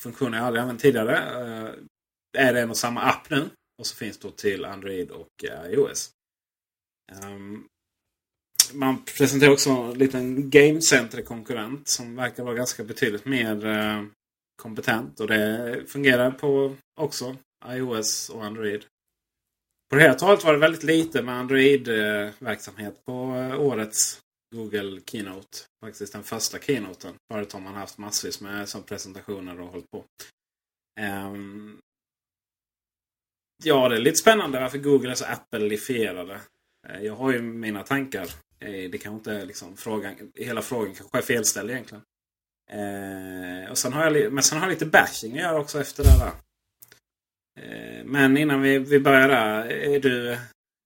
[0.02, 1.16] funktioner jag aldrig använt tidigare.
[1.16, 1.74] Eh,
[2.38, 3.48] är det en och samma app nu.
[3.78, 6.10] Och så finns då till Android och eh, iOS.
[7.24, 7.66] Um,
[8.72, 14.04] man presenterar också en liten Game Center-konkurrent som verkar vara ganska betydligt mer eh,
[14.62, 15.20] kompetent.
[15.20, 17.36] Och det fungerar på också
[17.68, 18.84] iOS och Android.
[19.90, 24.20] På det hela talet var det väldigt lite med Android-verksamhet på eh, årets
[24.54, 25.58] Google Keynote.
[25.84, 27.14] Faktiskt den första keynoten.
[27.32, 30.04] Förut har man haft massvis med som presentationer och hållit på.
[31.00, 31.78] Um,
[33.64, 36.40] ja, det är lite spännande varför Google är så Apple-ifierade.
[36.88, 38.28] Eh, jag har ju mina tankar.
[38.64, 40.14] Eh, det kanske inte är liksom frågan.
[40.34, 42.04] Hela frågan kanske är felställd egentligen.
[42.70, 46.04] Eh, och sen har jag, men sen har jag lite bashing att göra också efter
[46.04, 46.32] det där.
[47.60, 49.66] Eh, men innan vi, vi börjar där.
[49.66, 50.38] Är du,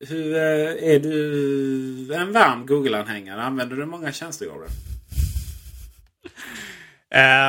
[0.06, 3.42] hur, eh, är du en varm Google-anhängare?
[3.42, 4.72] Använder du många tjänster Gabriel?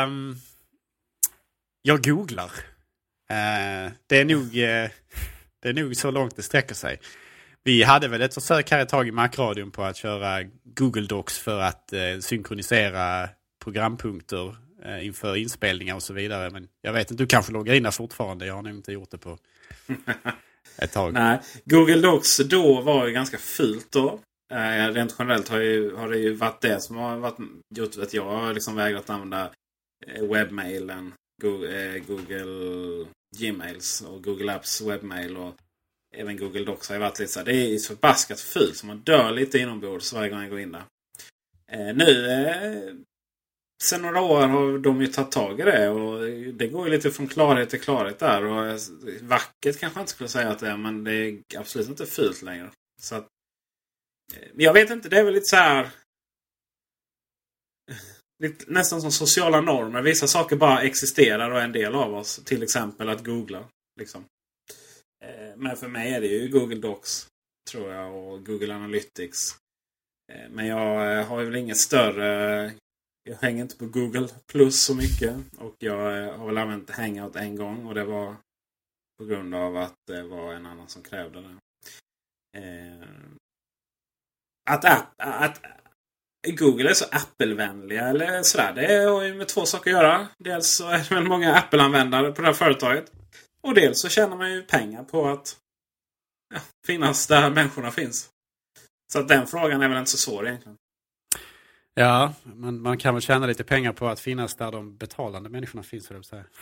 [0.06, 0.36] Um,
[1.82, 2.52] jag googlar.
[3.32, 4.90] Uh, det, är nog, uh,
[5.62, 7.00] det är nog så långt det sträcker sig.
[7.70, 11.40] Vi hade väl ett försök här ett tag i Macradion på att köra Google Docs
[11.40, 13.30] för att eh, synkronisera
[13.64, 14.56] programpunkter
[14.86, 16.50] eh, inför inspelningar och så vidare.
[16.50, 18.46] Men jag vet inte, du kanske loggar in där fortfarande.
[18.46, 19.38] Jag har nog inte gjort det på
[20.78, 21.14] ett tag.
[21.14, 24.20] Nej, Google Docs då var ju ganska fult då.
[24.54, 27.38] Eh, rent generellt har, ju, har det ju varit det som har varit,
[27.76, 29.52] gjort att jag har liksom vägrat använda
[30.08, 31.14] eh, webbmailen.
[31.42, 33.06] Google, eh, Google
[33.38, 35.38] Gmails och Google Apps webbmail.
[35.38, 35.56] Och
[36.16, 38.86] även Google Docs har ju varit lite så här, Det är så förbaskat fult så
[38.86, 40.84] man dör lite inombords varje gång jag går in där.
[41.72, 42.96] Eh, nu eh,
[43.84, 47.12] Sen några år har de ju tagit tag i det och det går ju lite
[47.12, 48.44] från klarhet till klarhet där.
[48.46, 48.80] Och eh,
[49.22, 52.42] vackert kanske jag inte skulle säga att det är men det är absolut inte fult
[52.42, 52.72] längre.
[53.02, 53.28] Så att,
[54.34, 55.90] eh, jag vet inte, det är väl lite så här...
[58.44, 60.02] Lite, nästan som sociala normer.
[60.02, 62.42] Vissa saker bara existerar och är en del av oss.
[62.46, 63.70] Till exempel att googla.
[64.00, 64.26] Liksom.
[65.26, 67.28] Eh, men för mig är det ju Google Docs.
[67.72, 68.16] Tror jag.
[68.16, 69.56] Och Google Analytics.
[70.32, 72.72] Eh, men jag eh, har väl inget större
[73.30, 75.36] jag hänger inte på Google Plus så mycket.
[75.58, 77.86] Och jag har väl använt Hangout en gång.
[77.86, 78.36] Och det var
[79.18, 81.56] på grund av att det var en annan som krävde det.
[84.70, 85.62] Att, att, att
[86.48, 88.74] Google är så Apple-vänliga eller sådär.
[88.74, 90.28] Det har ju med två saker att göra.
[90.38, 93.12] Dels så är det väl många Apple-användare på det här företaget.
[93.62, 95.58] Och dels så tjänar man ju pengar på att
[96.54, 98.30] ja, finnas där människorna finns.
[99.14, 100.78] Så att den frågan är väl inte så svår egentligen.
[101.94, 105.84] Ja, man, man kan väl tjäna lite pengar på att finnas där de betalande människorna
[105.84, 106.12] finns.
[106.12, 106.46] Jag säga.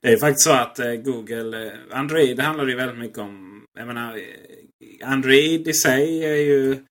[0.00, 3.64] Det är faktiskt så att eh, Google, eh, Android det handlar ju väldigt mycket om.
[3.78, 6.84] Jag menar, eh, Android i sig är ju,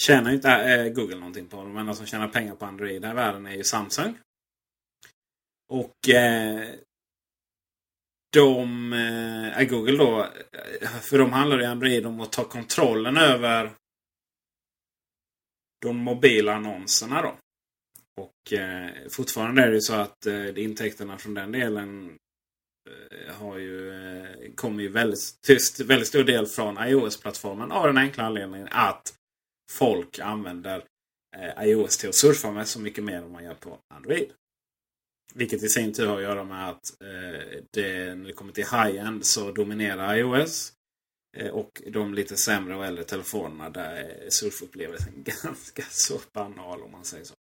[0.00, 1.56] tjänar ju inte Google någonting på.
[1.56, 4.18] De enda som tjänar pengar på Android i här världen är ju Samsung.
[5.68, 6.68] Och eh,
[8.32, 10.26] de, eh, Google då,
[11.02, 13.72] för de handlar i Android om att ta kontrollen över
[15.82, 17.34] de mobila annonserna då.
[18.20, 22.18] Och eh, fortfarande är det så att eh, intäkterna från den delen
[22.90, 27.98] eh, har ju, eh, kommer ju väldigt, till väldigt stor del från iOS-plattformen av den
[27.98, 29.14] enkla anledningen att
[29.72, 30.84] folk använder
[31.36, 34.32] eh, iOS till att surfa med så mycket mer än man gör på Android.
[35.34, 38.64] Vilket i sin tur har att göra med att eh, det, när det kommer till
[38.64, 40.72] high-end så dominerar iOS.
[41.36, 45.12] Eh, och de lite sämre och äldre telefonerna där är surfupplevelsen
[45.42, 47.34] ganska så banal om man säger så.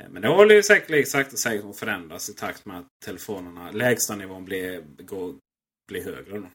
[0.00, 3.70] Eh, men det håller ju säkert sakta säkert att förändras i takt med att telefonerna,
[3.70, 5.34] lägsta nivån blir, går,
[5.88, 6.38] blir högre.
[6.38, 6.48] Då.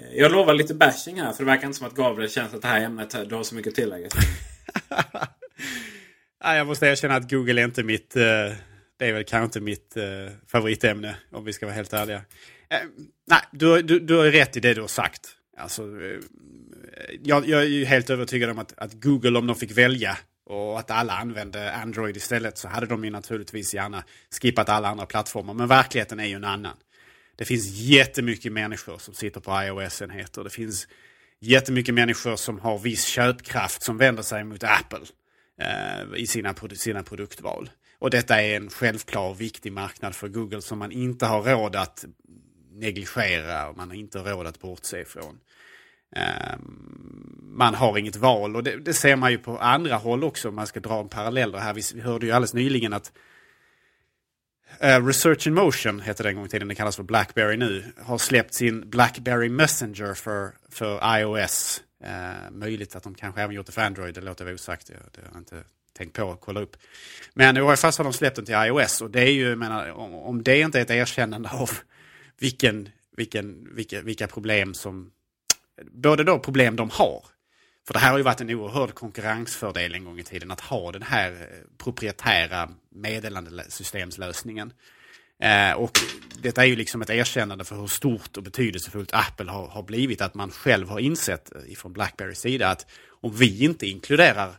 [0.00, 2.62] Eh, jag lovar lite bashing här för det verkar inte som att Gabriel känns att
[2.62, 3.78] det här ämnet du har så mycket
[6.46, 8.16] Nej, jag måste erkänna att Google är inte mitt...
[8.16, 8.22] Eh,
[8.98, 10.04] det är väl kanske inte mitt eh,
[10.46, 12.16] favoritämne om vi ska vara helt ärliga.
[12.70, 12.78] Eh,
[13.26, 15.28] nej, du, du, du har rätt i det du har sagt.
[15.56, 16.20] Alltså, eh,
[17.22, 20.78] jag, jag, är ju helt övertygad om att, att, Google, om de fick välja och
[20.78, 24.04] att alla använde Android istället så hade de ju naturligtvis gärna
[24.40, 25.54] skippat alla andra plattformar.
[25.54, 26.76] Men verkligheten är ju en annan.
[27.36, 30.44] Det finns jättemycket människor som sitter på iOS-enheter.
[30.44, 30.88] Det finns
[31.40, 35.06] jättemycket människor som har viss köpkraft som vänder sig mot Apple
[35.60, 37.70] eh, i sina, sina produktval.
[37.98, 41.76] Och detta är en självklar och viktig marknad för Google som man inte har råd
[41.76, 42.04] att
[42.72, 45.38] negligera och man har inte råd att bortse ifrån.
[46.16, 50.48] Ehm, man har inget val och det, det, ser man ju på andra håll också
[50.48, 51.74] om man ska dra en parallell här.
[51.74, 53.12] Vi, hörde ju alldeles nyligen att
[54.80, 57.84] eh, Research in Motion hette det en gång i tiden, det kallas för Blackberry nu,
[58.02, 61.82] har släppt sin Blackberry Messenger för, för iOS.
[62.04, 64.86] Eh, möjligt att de kanske även gjort det för Android, det låter vara osagt.
[64.86, 66.76] Det, det har jag inte tänkt på att kolla upp.
[67.34, 69.56] Men i varje fall så har de släppt den till iOS och det är ju,
[69.56, 71.70] menar, om, om det inte är ett erkännande av
[72.38, 75.12] vilken, vilken, vilka, vilka problem som...
[75.82, 77.24] Både då problem de har.
[77.86, 80.92] För det här har ju varit en oerhörd konkurrensfördel en gång i tiden att ha
[80.92, 84.72] den här eh, proprietära meddelandesystemslösningen.
[85.42, 85.98] Eh, och
[86.42, 90.20] detta är ju liksom ett erkännande för hur stort och betydelsefullt Apple har, har blivit.
[90.20, 94.58] Att man själv har insett eh, från Blackberrys sida att om vi inte inkluderar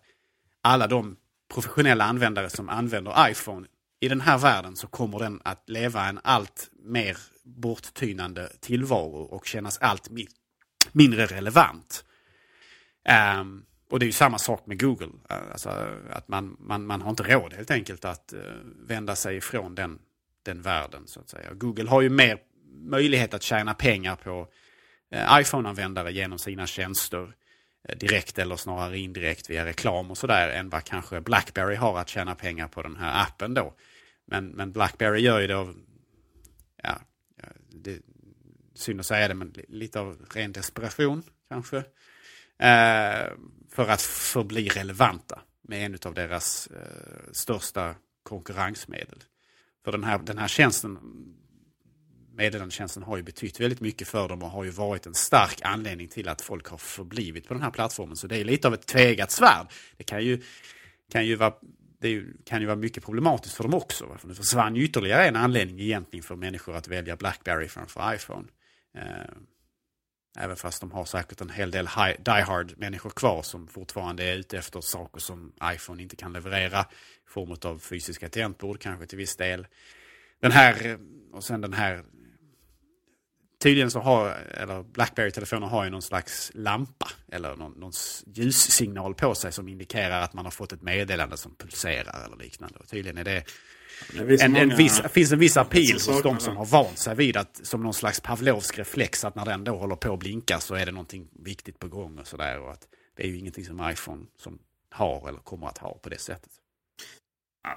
[0.61, 1.15] alla de
[1.53, 3.67] professionella användare som använder iPhone
[3.99, 9.45] i den här världen så kommer den att leva en allt mer borttynande tillvaro och
[9.45, 10.28] kännas allt mi
[10.91, 12.05] mindre relevant.
[13.39, 15.09] Um, och det är ju samma sak med Google.
[15.30, 15.69] Eh, alltså,
[16.09, 18.41] att man, man, man har inte råd helt enkelt att uh,
[18.88, 19.99] vända sig ifrån den,
[20.47, 21.07] den världen.
[21.07, 21.53] så att säga.
[21.53, 22.39] Google har ju mer
[22.81, 24.47] möjlighet att tjäna pengar på
[25.11, 27.33] eh, iPhone-användare genom sina tjänster.
[27.87, 32.09] Eh, direkt eller snarare indirekt via reklam och sådär än vad kanske Blackberry har att
[32.09, 33.73] tjäna pengar på den här appen då.
[34.25, 35.75] Men, men Blackberry gör ju det av,
[36.83, 36.99] ja,
[37.41, 38.01] ja, det,
[38.73, 41.77] synd att säga det, men lite av ren desperation kanske.
[42.59, 43.27] Eh,
[43.69, 49.23] för att förbli relevanta med en av deras eh, största konkurrensmedel.
[49.88, 50.99] För den här, den här tjänsten,
[52.35, 56.07] meddelandetjänsten har ju betytt väldigt mycket för dem och har ju varit en stark anledning
[56.07, 58.15] till att folk har förblivit på den här plattformen.
[58.15, 59.67] Så det är lite av ett tvegat svärd.
[59.97, 60.41] Det kan ju,
[61.11, 61.53] kan ju vara
[61.99, 64.17] det kan ju vara mycket problematiskt för dem också.
[64.19, 68.47] För försvann ju ytterligare en anledning egentligen för människor att välja Blackberry framför iPhone.
[68.97, 69.33] Eh,
[70.38, 74.81] Även fast de har säkert en hel del die-hard-människor kvar som fortfarande är ute efter
[74.81, 76.81] saker som iPhone inte kan leverera.
[76.81, 79.67] I form av fysiska tangentbord kanske till viss del.
[80.39, 80.97] Den här,
[81.33, 82.03] och sen den här
[83.59, 87.91] Tydligen så har, eller Blackberry-telefoner har ju någon slags lampa eller någon, någon
[88.25, 92.79] ljussignal på sig som indikerar att man har fått ett meddelande som pulserar eller liknande.
[92.79, 93.43] Och tydligen är det
[94.13, 97.37] det en, en viss, finns en viss appeal hos de som har vant sig vid
[97.37, 100.75] att som någon slags Pavlovsk reflex att när den då håller på att blinka så
[100.75, 102.75] är det någonting viktigt på gång och sådär.
[103.15, 106.51] Det är ju ingenting som iPhone som har eller kommer att ha på det sättet.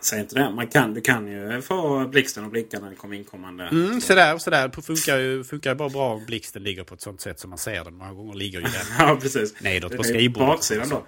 [0.02, 0.50] Säg inte det.
[0.50, 3.64] Man kan, du kan ju få blixten att blinka när det kommer inkommande.
[3.64, 4.68] Mm, sådär, sådär.
[4.76, 7.58] Det funkar ju, funkar bara bra om blixten ligger på ett sånt sätt som man
[7.58, 7.94] ser den.
[7.94, 9.60] Många gånger ligger ju den ja, precis.
[9.60, 10.48] nedåt på skrivbordet.
[10.48, 11.06] Baksidan då.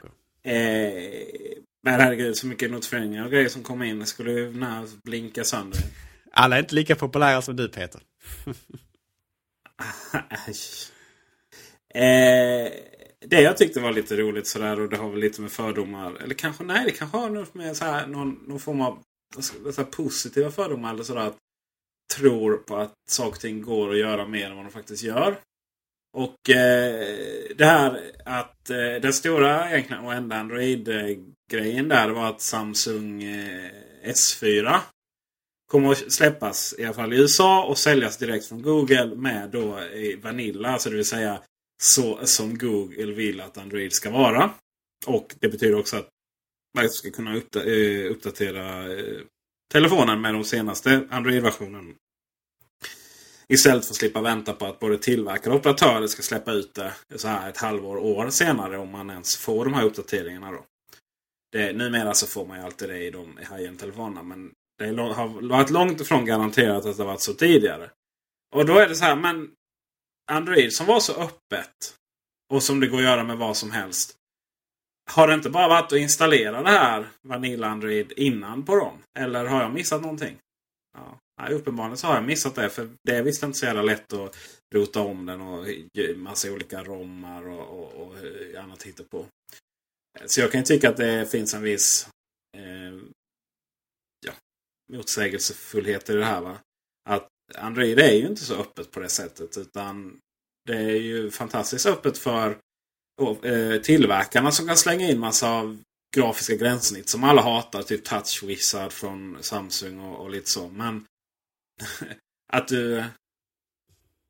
[0.50, 0.92] Eh,
[1.82, 4.06] men herregud, så mycket notifieringar och grejer som kommer in.
[4.06, 5.80] Skulle ju när blinka sönder.
[6.32, 8.00] Alla är inte lika populära som du Peter.
[11.94, 12.72] eh,
[13.26, 16.22] det jag tyckte var lite roligt sådär och det har väl lite med fördomar.
[16.22, 18.98] Eller kanske nej, det kanske har något med så här, någon, någon form av
[19.72, 20.94] så positiva fördomar.
[20.94, 21.36] Eller sådär att
[22.16, 25.38] tror på att saker och ting går att göra mer än vad de faktiskt gör.
[26.16, 27.06] Och eh,
[27.56, 33.70] det här att eh, den stora egentligen och enda Android-grejen där var att Samsung eh,
[34.04, 34.78] S4
[35.70, 39.80] kommer att släppas i alla fall i USA och säljas direkt från Google med då
[39.80, 40.68] i Vanilla.
[40.68, 41.42] Alltså det vill säga
[41.82, 44.54] så som Google vill att Android ska vara.
[45.06, 46.08] Och det betyder också att
[46.78, 49.20] man ska kunna eh, uppdatera eh,
[49.72, 51.94] telefonen med de senaste Android-versionen.
[53.48, 56.94] Istället för att slippa vänta på att både tillverkare och operatörer ska släppa ut det
[57.16, 60.52] så här ett halvår, år senare om man ens får de här uppdateringarna.
[60.52, 60.64] Då.
[61.52, 64.22] Det, numera så får man ju alltid det i de high-end telefonerna.
[64.22, 67.90] Men det har varit långt ifrån garanterat att det har varit så tidigare.
[68.54, 69.50] Och då är det så här, men
[70.30, 71.94] Android som var så öppet
[72.52, 74.16] och som det går att göra med vad som helst.
[75.10, 79.02] Har det inte bara varit att installera det här Vanilla Android innan på dem?
[79.18, 80.38] Eller har jag missat någonting?
[80.98, 81.18] Ja.
[81.40, 82.70] Nej, uppenbarligen så har jag missat det.
[82.70, 84.36] För det är visst inte så jävla lätt att
[84.74, 85.66] rota om den och
[86.16, 88.16] massa olika rommar och, och, och
[88.58, 89.26] annat på.
[90.26, 92.08] Så jag kan tycka att det finns en viss
[92.56, 92.94] eh,
[94.26, 94.32] ja,
[94.92, 96.40] motsägelsefullhet i det här.
[96.40, 96.58] Va?
[97.10, 99.58] Att Android är ju inte så öppet på det sättet.
[99.58, 100.18] Utan
[100.66, 102.58] det är ju fantastiskt öppet för
[103.42, 105.78] eh, tillverkarna som kan slänga in massa av
[106.16, 107.82] grafiska gränssnitt som alla hatar.
[107.82, 110.68] Typ Touch Wizard från Samsung och, och lite så.
[110.68, 111.06] Men
[112.52, 113.04] att du...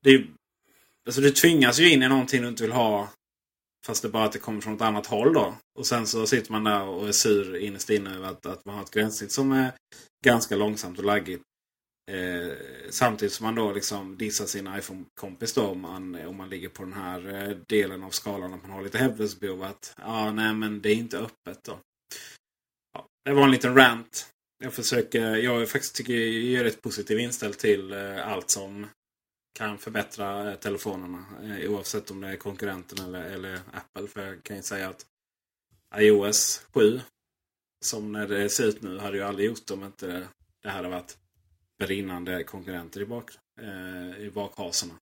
[0.04, 0.26] Det,
[1.06, 3.12] alltså du tvingas ju in i någonting du inte vill ha.
[3.86, 5.54] Fast det är bara att det kommer från ett annat håll då.
[5.78, 8.74] Och sen så sitter man där och är sur innerst inne över att, att man
[8.74, 9.72] har ett gränssnitt som är
[10.24, 11.42] ganska långsamt och laggigt.
[12.10, 12.52] Eh,
[12.90, 16.82] samtidigt som man då liksom dissar sin iPhone-kompis då om man, om man ligger på
[16.82, 19.62] den här eh, delen av skalan att man har lite hävdelsebehov.
[19.62, 21.78] Att ja, nej men det är inte öppet då.
[22.94, 24.28] Ja, det var en liten rant.
[24.64, 28.86] Jag försöker, jag faktiskt tycker jag är rätt positiv inställd till eh, allt som
[29.58, 31.24] kan förbättra eh, telefonerna.
[31.42, 34.08] Eh, oavsett om det är konkurrenten eller, eller Apple.
[34.08, 35.06] För jag kan ju säga att
[35.96, 37.00] iOS 7
[37.84, 40.28] som när det ser ut nu hade ju aldrig gjort om inte
[40.62, 41.18] det hade varit
[41.86, 43.30] brinnande konkurrenter i, bak,
[43.60, 44.94] eh, i bakhasorna.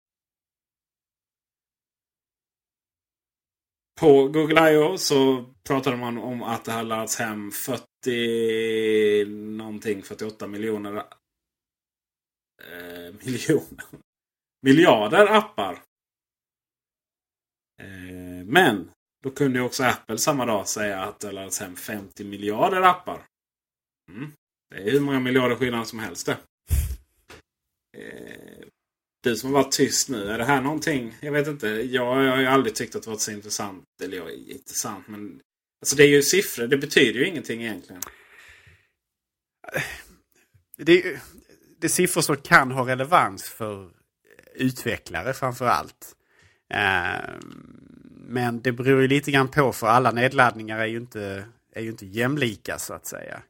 [4.00, 4.98] På Google I.O.
[4.98, 9.24] så pratade man om att det har laddats hem 40
[9.56, 10.96] någonting, 48 miljoner
[12.62, 13.84] eh, miljoner
[14.62, 15.72] miljarder appar.
[17.82, 18.90] Eh, men
[19.22, 23.26] då kunde också Apple samma dag säga att det laddats hem 50 miljarder appar.
[24.08, 24.32] Mm.
[24.70, 26.38] Det är hur många miljarder skillnad som helst det.
[27.98, 28.66] Eh,
[29.22, 31.16] du som har varit tyst nu, är det här någonting?
[31.20, 31.68] Jag vet inte.
[31.68, 33.84] Jag, jag har ju aldrig tyckt att det varit så intressant.
[34.02, 35.40] Eller ja, intressant men...
[35.82, 36.66] Alltså det är ju siffror.
[36.66, 38.02] Det betyder ju ingenting egentligen.
[39.72, 39.82] Eh,
[40.76, 41.20] det,
[41.78, 43.90] det är siffror som kan ha relevans för
[44.54, 46.16] utvecklare framför allt.
[46.74, 47.30] Eh,
[48.30, 51.90] men det beror ju lite grann på för alla nedladdningar är ju inte, är ju
[51.90, 53.42] inte jämlika så att säga.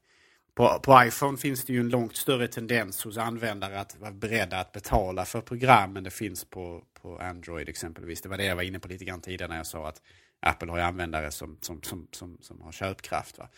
[0.55, 4.59] På, på iPhone finns det ju en långt större tendens hos användare att vara beredda
[4.59, 8.23] att betala för program än det finns på, på Android exempelvis.
[8.23, 10.03] Det var det jag var inne på lite grann tidigare när jag sa att
[10.41, 13.39] Apple har ju användare som, som, som, som, som har köpkraft.
[13.39, 13.49] Va?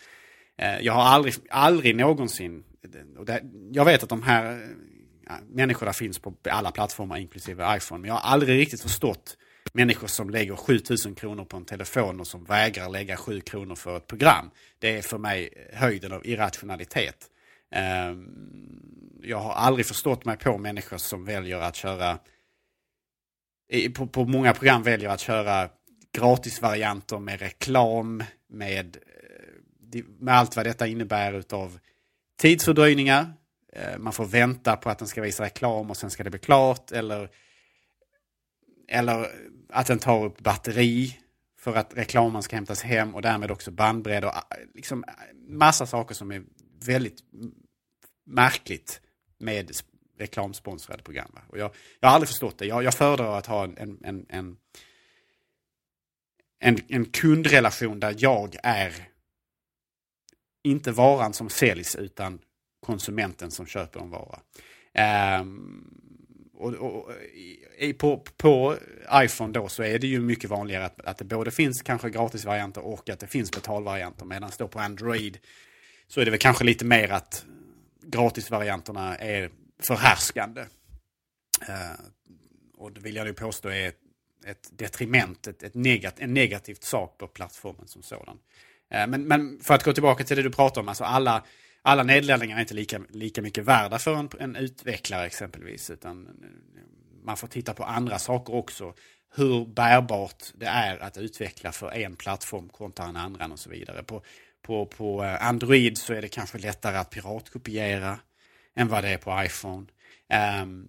[0.57, 2.65] Eh, jag har aldrig, aldrig någonsin,
[3.19, 4.69] och det, jag vet att de här
[5.27, 9.37] ja, människorna finns på alla plattformar inklusive iPhone, men jag har aldrig riktigt förstått
[9.73, 13.97] människor som lägger 7000 kronor på en telefon och som vägrar lägga 7 kronor för
[13.97, 14.51] ett program.
[14.79, 17.31] Det är för mig höjden av irrationalitet.
[17.71, 18.27] Ehm,
[19.23, 22.19] jag har aldrig förstått mig på människor som väljer att köra,
[23.95, 25.69] på, på många program väljer att köra
[26.13, 28.97] gratisvarianter med reklam, med,
[29.95, 31.79] eh, med allt vad detta innebär utav
[32.39, 33.33] tidsfördröjningar.
[33.73, 36.39] Ehm, man får vänta på att den ska visa reklam och sen ska det bli
[36.39, 36.93] klart.
[36.93, 37.31] Eller,
[38.89, 39.31] eller
[39.73, 41.19] att den tar upp batteri
[41.59, 44.41] för att reklamen ska hämtas hem och därmed också bandbredd och äh,
[44.75, 45.13] liksom äh,
[45.49, 46.43] massa saker som är
[46.85, 47.19] väldigt
[48.25, 49.01] märkligt
[49.39, 49.71] med
[50.19, 51.31] reklamsponsrade program.
[51.49, 51.71] Och jag,
[52.01, 52.67] jag har aldrig förstått det.
[52.67, 54.57] Jag, jag föredrar att ha en, en, en,
[56.59, 58.93] en, en kundrelation där jag är
[60.65, 62.39] inte varan som säljs utan
[62.81, 64.41] konsumenten som köper en vara.
[65.41, 66.02] Um,
[66.63, 67.13] och, och,
[67.79, 68.77] i, på, på
[69.15, 72.85] iPhone då så är det ju mycket vanligare att, att det både finns kanske gratisvarianter
[72.85, 74.25] och att det finns betalvarianter.
[74.25, 75.39] Medan då på Android
[76.09, 77.45] så är det väl kanske lite mer att
[78.03, 79.51] gratisvarianterna är
[79.83, 80.61] förhärskande.
[81.69, 82.07] Uh,
[82.75, 83.99] och det vill jag nu påstå är ett,
[84.47, 88.39] ett detriment, ett, ett negat, en negativt sak på plattformen som sådan.
[88.95, 91.45] Uh, men, men för att gå tillbaka till det du pratar om, alltså alla
[91.83, 95.91] alla nedladdningar är inte lika, lika mycket värda för en, en utvecklare exempelvis.
[95.91, 96.29] Utan
[97.25, 98.95] man får titta på andra saker också.
[99.35, 104.03] Hur bärbart det är att utveckla för en plattform kontra en annan och så vidare.
[104.03, 104.23] På,
[104.63, 108.19] på, på eh, Android så är det kanske lättare att piratkopiera
[108.75, 109.87] än vad det är på iPhone.
[110.63, 110.89] Um,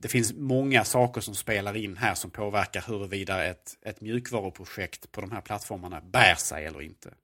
[0.00, 5.20] det finns många saker som spelar in här som påverkar huruvida ett, ett mjukvaruprojekt på
[5.20, 7.14] de här plattformarna bär sig eller inte.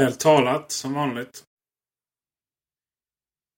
[0.00, 1.44] Väl talat som vanligt.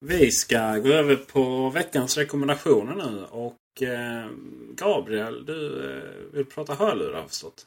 [0.00, 3.24] Vi ska gå över på veckans rekommendationer nu.
[3.24, 4.30] Och eh,
[4.74, 7.66] Gabriel, du eh, vill prata hörlurar har förstått.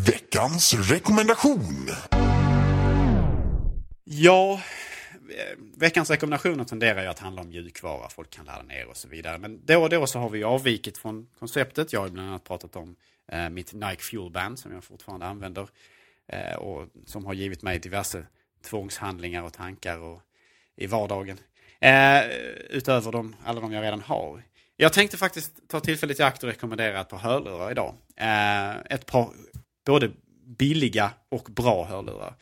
[0.00, 1.88] Veckans rekommendation.
[4.04, 4.60] Ja,
[5.12, 8.08] eh, veckans rekommendationer tenderar ju att handla om mjukvara.
[8.08, 9.38] Folk kan ladda ner och så vidare.
[9.38, 11.92] Men då och då så har vi avvikit från konceptet.
[11.92, 12.96] Jag har bland annat pratat om
[13.32, 15.68] eh, mitt Nike Fuel Band som jag fortfarande använder.
[16.32, 18.26] Eh, och som har givit mig diverse
[18.64, 20.20] tvångshandlingar och tankar och,
[20.76, 21.38] i vardagen.
[21.80, 22.24] Eh,
[22.70, 24.42] utöver de, alla de jag redan har.
[24.76, 27.94] Jag tänkte faktiskt ta tillfället i akt och rekommendera ett par hörlurar idag.
[28.16, 29.30] Eh, ett par
[29.86, 30.10] både
[30.58, 32.34] billiga och bra hörlurar.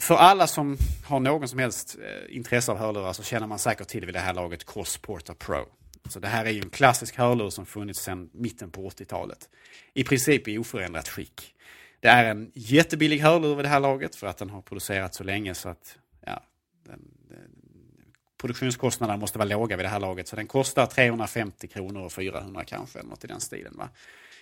[0.00, 3.88] För alla som har någon som helst eh, intresse av hörlurar så känner man säkert
[3.88, 5.64] till vid det här laget Crossporta Pro.
[6.08, 9.48] Så det här är ju en klassisk hörlur som funnits sedan mitten på 80-talet.
[9.94, 11.55] I princip i oförändrat skick.
[12.06, 15.24] Det är en jättebillig hörlur vid det här laget för att den har producerats så
[15.24, 16.42] länge så att ja,
[16.84, 17.50] den, den,
[18.38, 20.28] produktionskostnaderna måste vara låga vid det här laget.
[20.28, 23.76] Så den kostar 350 kronor och 400 kanske, något i den stilen.
[23.76, 23.88] Va?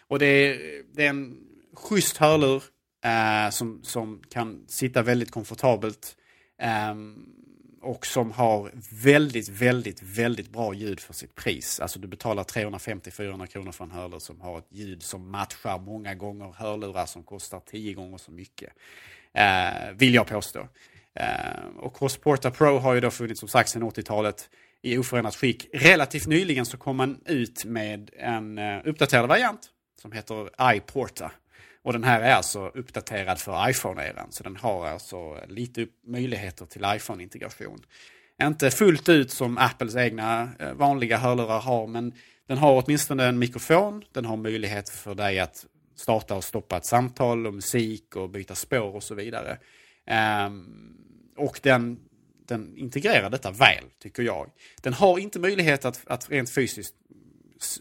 [0.09, 1.37] Och det är, det är en
[1.75, 2.63] schysst hörlur
[3.05, 6.17] eh, som, som kan sitta väldigt komfortabelt.
[6.59, 6.95] Eh,
[7.85, 8.71] och som har
[9.03, 11.81] väldigt, väldigt, väldigt bra ljud för sitt pris.
[11.81, 16.15] Alltså du betalar 350-400 kronor för en hörlur som har ett ljud som matchar många
[16.15, 18.73] gånger hörlurar som kostar 10 gånger så mycket.
[19.33, 20.69] Eh, vill jag påstå.
[21.15, 24.51] Eh, och Crossporta Pro har ju då funnits som sagt sedan 80-talet
[24.83, 25.67] i oförändrat skick.
[25.73, 29.71] Relativt nyligen så kom man ut med en eh, uppdaterad variant
[30.03, 31.33] som heter iPorta.
[31.85, 34.27] Och den här är alltså uppdaterad för iPhone-eran.
[34.31, 37.83] Så den har alltså lite möjligheter till iPhone-integration.
[38.43, 42.13] Inte fullt ut som Apples egna eh, vanliga hörlurar har, men
[42.47, 44.05] den har åtminstone en mikrofon.
[44.13, 45.67] Den har möjlighet för dig att
[45.97, 49.59] starta och stoppa ett samtal och musik och byta spår och så vidare.
[50.47, 50.97] Um,
[51.37, 51.99] och den,
[52.49, 54.51] den integrerar detta väl, tycker jag.
[54.83, 56.95] Den har inte möjlighet att, att rent fysiskt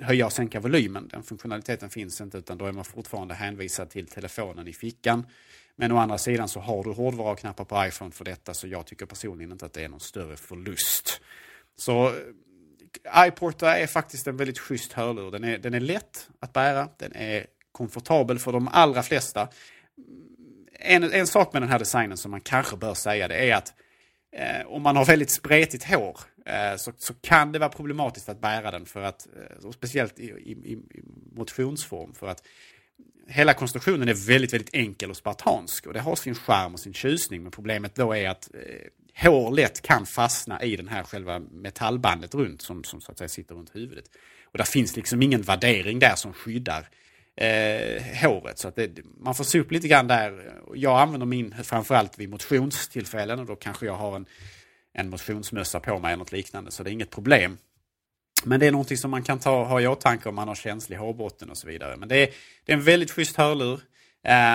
[0.01, 1.07] höja och sänka volymen.
[1.07, 5.25] Den funktionaliteten finns inte utan då är man fortfarande hänvisad till telefonen i fickan.
[5.75, 9.05] Men å andra sidan så har du hårdvaruknappar på iPhone för detta så jag tycker
[9.05, 11.21] personligen inte att det är någon större förlust.
[11.77, 15.31] Så eh, iPorta är faktiskt en väldigt schysst hörlur.
[15.31, 19.47] Den är, den är lätt att bära, den är komfortabel för de allra flesta.
[20.79, 23.73] En, en sak med den här designen som man kanske bör säga det är att
[24.33, 28.41] eh, om man har väldigt spretigt hår eh, så, så kan det vara problematiskt att
[28.41, 28.85] bära den.
[28.85, 29.27] för att,
[29.63, 30.77] eh, Speciellt i, i, i
[31.35, 32.13] motionsform.
[32.13, 32.43] För att
[33.27, 35.87] hela konstruktionen är väldigt, väldigt enkel och spartansk.
[35.87, 37.43] Och det har sin charm och sin tjusning.
[37.43, 42.35] Men problemet då är att eh, hår lätt kan fastna i den här själva metallbandet
[42.35, 44.05] runt som, som så att säga sitter runt huvudet.
[44.43, 46.89] Och där finns liksom ingen värdering där som skyddar
[47.35, 48.59] eh, håret.
[48.59, 50.53] Så att det, man får se upp lite grann där.
[50.75, 54.25] Jag använder min framförallt vid motionstillfällen och då kanske jag har en,
[54.93, 56.71] en motionsmössa på mig eller något liknande.
[56.71, 57.57] Så det är inget problem.
[58.45, 60.97] Men det är någonting som man kan ta, ha i åtanke om man har känslig
[60.97, 61.97] hårbotten och så vidare.
[61.97, 62.29] Men det är,
[62.65, 63.79] det är en väldigt schysst hörlur.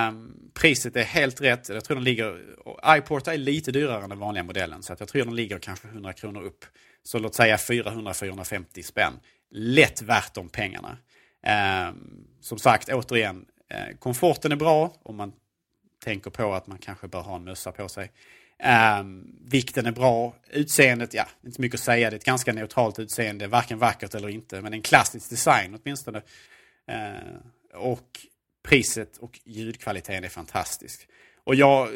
[0.09, 1.69] Um, priset är helt rätt.
[1.69, 2.41] Jag tror den ligger...
[2.87, 4.83] iPort är lite dyrare än den vanliga modellen.
[4.83, 6.65] Så att jag tror den ligger kanske 100 kronor upp.
[7.03, 9.13] Så låt säga 400-450 spänn.
[9.51, 10.99] Lätt värt de pengarna.
[11.43, 11.93] Eh,
[12.41, 15.33] som sagt, återigen, eh, komforten är bra om man
[16.05, 18.13] tänker på att man kanske bör ha en mössa på sig.
[18.59, 19.05] Eh,
[19.45, 20.35] vikten är bra.
[20.51, 22.11] Utseendet, ja, inte så mycket att säga.
[22.11, 23.47] Det är ett ganska neutralt utseende.
[23.47, 24.61] Varken vackert eller inte.
[24.61, 26.23] Men en klassisk design åtminstone.
[26.87, 28.21] Eh, och
[28.63, 31.09] priset och ljudkvaliteten är fantastisk.
[31.45, 31.89] Och jag,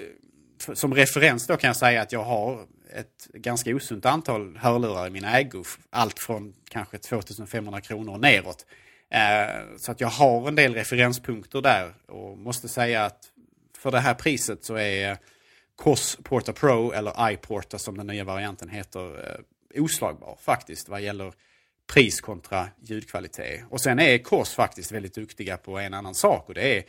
[0.75, 5.11] som referens då kan jag säga att jag har ett ganska osunt antal hörlurar i
[5.11, 5.65] min ägo.
[5.91, 8.67] Allt från kanske 2500 kronor neråt.
[9.13, 11.95] Eh, så att jag har en del referenspunkter där.
[12.07, 13.33] Och måste säga att
[13.79, 15.17] för det här priset så är eh,
[15.77, 21.33] COS Porta Pro eller iPorta som den nya varianten heter eh, oslagbar faktiskt vad gäller
[21.87, 23.65] pris kontra ljudkvalitet.
[23.71, 26.85] Och sen är COS faktiskt väldigt duktiga på en annan sak och det är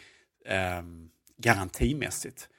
[0.45, 0.83] eh,
[1.37, 2.49] garantimässigt.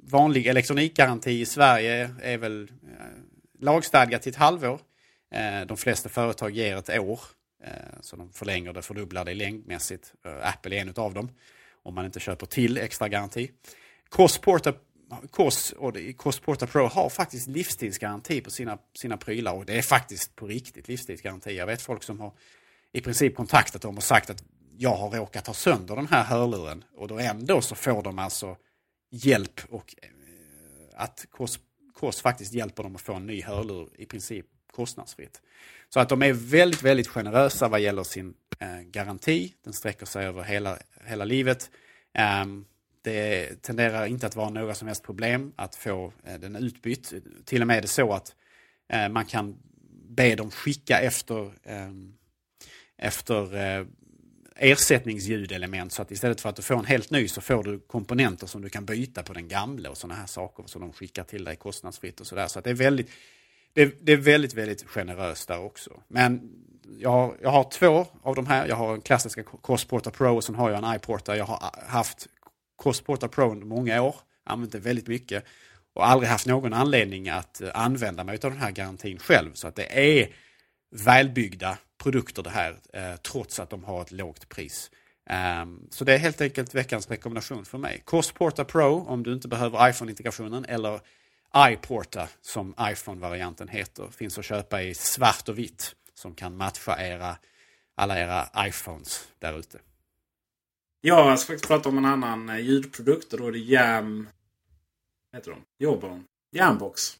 [0.00, 3.06] Vanlig elektronikgaranti i Sverige är väl eh,
[3.60, 4.80] lagstadgat till ett halvår.
[5.34, 7.20] Eh, de flesta företag ger ett år.
[7.64, 10.14] Eh, så de förlänger det, fördubblar det längdmässigt.
[10.24, 11.30] Eh, Apple är en av dem.
[11.82, 13.50] Om man inte köper till extra garanti.
[14.08, 14.72] Cosporta
[15.30, 15.92] KOS och
[16.72, 21.56] Pro har faktiskt livstidsgaranti på sina, sina prylar och det är faktiskt på riktigt livstidsgaranti.
[21.56, 22.32] Jag vet folk som har
[22.92, 24.44] i princip kontaktat dem och sagt att
[24.76, 28.56] jag har råkat ha sönder den här hörluren och då ändå så får de alltså
[29.10, 30.08] hjälp och eh,
[30.94, 31.58] att KOS,
[31.94, 35.42] KOS faktiskt hjälper dem att få en ny hörlur i princip kostnadsfritt.
[35.88, 39.54] Så att de är väldigt, väldigt generösa vad gäller sin eh, garanti.
[39.64, 41.70] Den sträcker sig över hela, hela livet.
[42.14, 42.44] Eh,
[43.02, 47.12] det tenderar inte att vara några som helst problem att få eh, den utbytt.
[47.44, 48.34] Till och med är det så att
[48.92, 49.56] eh, man kan
[50.08, 52.14] be dem skicka efter, ehm,
[52.96, 53.86] efter eh,
[54.56, 58.46] ersättningsljudelement så att istället för att du får en helt ny så får du komponenter
[58.46, 61.44] som du kan byta på den gamla och sådana här saker som de skickar till
[61.44, 62.48] dig kostnadsfritt och sådär.
[62.48, 63.10] Så att det är väldigt,
[63.72, 66.02] det, det, är väldigt, väldigt generöst där också.
[66.08, 66.50] Men
[66.98, 68.66] jag har, jag har två av de här.
[68.66, 71.36] Jag har en klassiska Cosporta Pro och sen har jag en Iporta.
[71.36, 72.26] Jag har haft
[72.76, 75.44] Cosporta Pro under många år, använt det väldigt mycket
[75.94, 79.52] och aldrig haft någon anledning att eh, använda mig av den här garantin själv.
[79.54, 80.28] Så att det är
[80.90, 84.90] välbyggda produkter det här, eh, trots att de har ett lågt pris.
[85.62, 88.02] Um, så det är helt enkelt veckans rekommendation för mig.
[88.06, 91.00] Crossporta Pro om du inte behöver iPhone-integrationen eller
[91.56, 94.08] iPorta som iPhone-varianten heter.
[94.08, 97.36] Finns att köpa i svart och vitt som kan matcha era,
[97.94, 99.80] alla era iPhones där ute.
[101.00, 103.32] Ja, jag ska faktiskt prata om en annan eh, ljudprodukt.
[103.32, 104.28] Och då är det Jam...
[105.30, 105.64] Vad heter de?
[105.78, 106.22] Jawbone.
[106.56, 107.18] Jambox.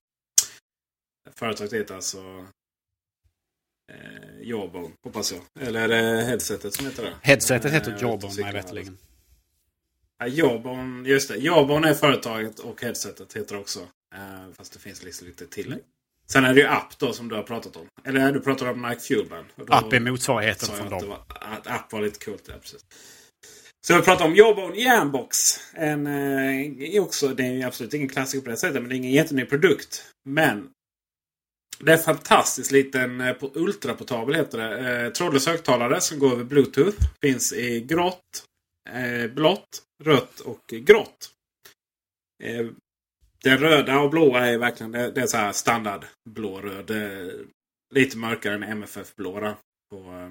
[1.34, 2.46] Företaget heter alltså...
[3.92, 5.66] Eh, Jawbone, hoppas jag.
[5.66, 7.14] Eller är det headsetet som heter det?
[7.22, 8.98] Headsetet heter eh, Jawbone mig veterligen.
[10.18, 11.36] Ja, Jawbone, just det.
[11.36, 13.88] Jawbone är företaget och headsetet heter det också.
[14.14, 15.80] Eh, fast det finns liksom lite tillägg.
[16.26, 17.86] Sen är det ju app då som du har pratat om.
[18.04, 19.46] Eller du pratar om Nike Fuelband.
[19.68, 21.12] App är motsvarigheten från dem.
[21.28, 22.84] Att app var lite coolt, ja, precis.
[23.86, 25.36] Så vi pratar om Jawbone Jambox.
[25.74, 29.12] En, eh, också, det är absolut ingen klassiker på det sättet, men det är ingen
[29.12, 30.04] jätteny produkt.
[30.28, 30.70] Men
[31.78, 35.04] det är en fantastiskt liten eh, ultraportabel heter det.
[35.04, 36.96] Eh, trådlös högtalare som går över Bluetooth.
[37.20, 38.44] Finns i grått,
[38.90, 41.30] eh, blått, rött och grått.
[43.46, 46.90] Eh, den röda och blåa är verkligen det, det är så här standard blå-röd.
[47.94, 49.54] Lite mörkare än MFF-blå
[49.90, 50.30] på, eh,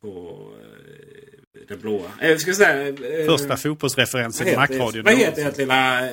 [0.00, 2.10] på eh, det blåa.
[2.20, 5.04] Eh, ska säga, eh, Första fotbollsreferensen i Macradion.
[5.04, 6.10] Vad heter ert lilla...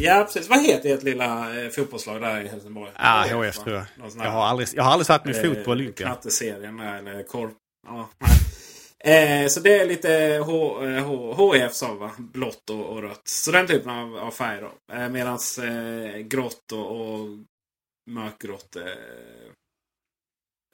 [0.00, 0.48] Ja precis.
[0.48, 2.90] Vad heter ert lilla eh, fotbollslag där i Helsingborg?
[2.94, 3.84] Ja, ah, HF tror jag.
[4.16, 6.06] Jag har, aldrig, jag har aldrig satt min fot på Olympia.
[6.06, 7.52] Knatteserien eller korp.
[7.86, 8.08] Ja,
[9.04, 12.12] eh, så det är lite H, eh, H, HF sa va?
[12.18, 13.28] Blått och, och, rött.
[13.28, 14.62] Så den typen av, av färger.
[14.62, 14.94] då.
[14.94, 17.28] Eh, Medan eh, grått och, och
[18.10, 18.86] mörkgrått eh,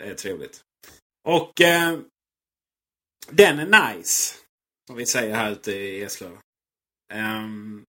[0.03, 0.61] är trevligt.
[1.29, 1.99] Och eh,
[3.31, 4.35] den är nice.
[4.87, 6.39] Som vi säger här ute i Eslöv.
[7.13, 7.85] Ehm,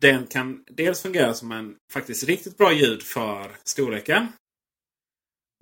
[0.00, 4.32] den kan dels fungera som en faktiskt riktigt bra ljud för storleken.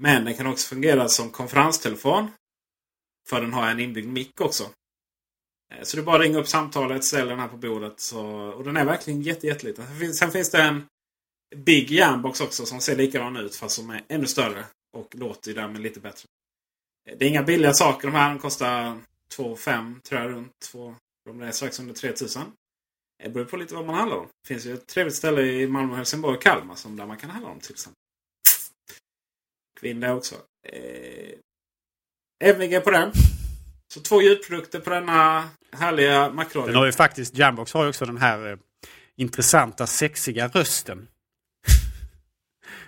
[0.03, 2.31] Men den kan också fungera som konferenstelefon.
[3.29, 4.71] För den har en inbyggd mick också.
[5.75, 8.01] Eh, så du bara ringer upp samtalet, ställer den här på bordet.
[8.01, 9.87] Så, och den är verkligen jätte, jätteliten.
[9.87, 10.87] Sen finns, sen finns det en
[11.57, 14.65] Big Jambox också som ser likadan ut fast som är ännu större.
[14.97, 16.29] Och låter ju därmed lite bättre.
[17.09, 18.29] Eh, det är inga billiga saker de här.
[18.29, 19.01] De kostar
[19.31, 20.53] 2 5 tror jag runt.
[20.73, 20.95] 2,
[21.25, 22.43] de är strax under 3000.
[23.23, 24.27] Det beror på lite vad man handlar om.
[24.27, 27.31] Det finns ju ett trevligt ställe i Malmö, Helsingborg och Kalmar som där man kan
[27.31, 28.01] handla om till exempel.
[29.81, 30.35] Kvinna också.
[30.67, 31.39] Eh,
[32.45, 33.13] MVG på den.
[33.95, 36.67] Så två ljudprodukter på denna härliga Macradio.
[36.67, 38.57] Den har ju faktiskt, Jambox har ju också den här eh,
[39.17, 41.09] intressanta sexiga rösten.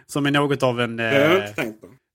[0.06, 1.00] Som är något av en...
[1.00, 1.42] Eh,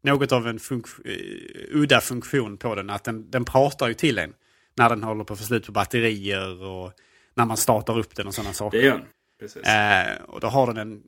[0.04, 2.90] något av en funk- eh, udda funktion på den.
[2.90, 4.34] Att den, den pratar ju till en.
[4.76, 6.94] När den håller på att få slut på batterier och
[7.36, 8.78] när man startar upp den och sådana saker.
[8.78, 9.08] Det gör den.
[9.40, 9.64] Precis.
[9.64, 11.04] Eh, och då har den en,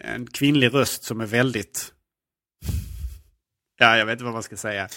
[0.00, 1.92] en kvinnlig röst som är väldigt...
[3.78, 4.88] Ja, jag vet inte vad man ska säga.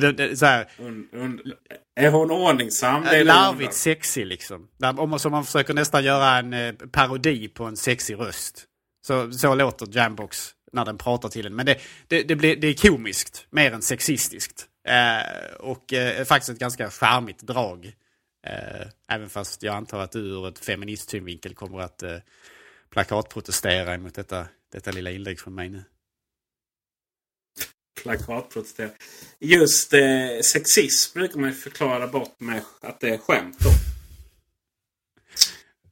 [0.00, 1.40] Men det, det, så här, Und, und,
[1.96, 3.04] är hon ordningsam?
[3.04, 4.68] Det larvigt sexig liksom.
[4.96, 8.64] Om man, så man försöker nästan göra en eh, parodi på en sexig röst.
[9.06, 11.56] Så, så låter Jambox när den pratar till en.
[11.56, 11.78] Men det,
[12.08, 14.66] det, det, blir, det är komiskt mer än sexistiskt.
[14.88, 17.92] Eh, och eh, faktiskt ett ganska charmigt drag.
[18.46, 22.16] Eh, även fast jag antar att du ur ett feministsynvinkel kommer att eh,
[22.90, 25.84] plakatprotestera emot detta, detta lilla inlägg från mig nu.
[28.02, 28.90] Plakatprotestera.
[29.38, 30.00] Just eh,
[30.42, 33.56] sexism brukar man förklara bort med att det är skämt.
[33.58, 33.68] Då.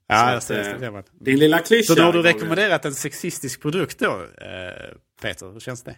[0.09, 0.91] Ja, jag att, ser eh, det.
[0.91, 1.03] det.
[1.13, 1.87] Din lilla klyscha.
[1.87, 5.53] Så då har du rekommenderat en sexistisk produkt då, eh, Peter?
[5.53, 5.97] Hur känns det?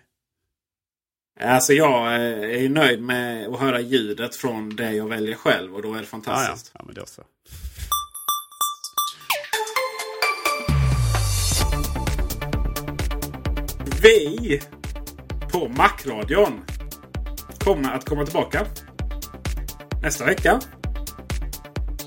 [1.40, 5.74] Alltså jag eh, är ju nöjd med att höra ljudet från det jag väljer själv
[5.74, 6.06] och då är det Ja, ja.
[6.24, 6.70] fantastiskt.
[6.74, 7.22] ja men då så.
[14.02, 14.60] Vi
[15.52, 16.60] på Macradion
[17.58, 18.66] kommer att komma tillbaka
[20.02, 20.60] nästa vecka.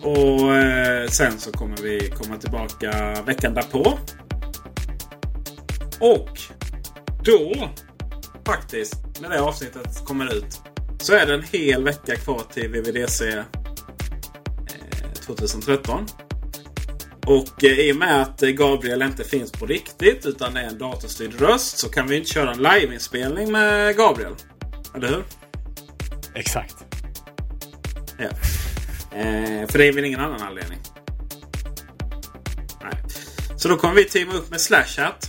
[0.01, 3.97] Och eh, sen så kommer vi komma tillbaka veckan därpå.
[5.99, 6.39] Och
[7.23, 7.69] då
[8.45, 10.61] faktiskt, när det avsnittet kommer ut,
[10.99, 13.43] så är det en hel vecka kvar till VVDC eh,
[15.25, 16.05] 2013.
[17.27, 20.77] Och eh, i och med att eh, Gabriel inte finns på riktigt utan är en
[20.77, 24.35] datorstyrd röst så kan vi inte köra en liveinspelning med Gabriel.
[24.95, 25.23] Eller hur?
[26.33, 26.75] Exakt.
[28.17, 28.29] Ja.
[29.17, 30.79] Eh, för det är väl ingen annan anledning.
[32.83, 33.03] Nej.
[33.57, 35.27] Så då kommer vi teama upp med Slashhat.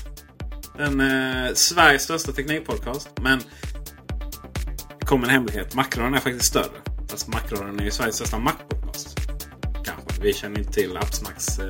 [0.79, 3.11] Den eh, Sveriges största teknikpodcast.
[3.23, 3.43] Men
[5.01, 5.75] det kommer en hemlighet.
[5.75, 6.81] Macron är faktiskt större.
[7.11, 8.82] Alltså Macron är ju Sveriges största Mac-podcast.
[10.23, 11.67] Vi känner inte till appsnacks eh,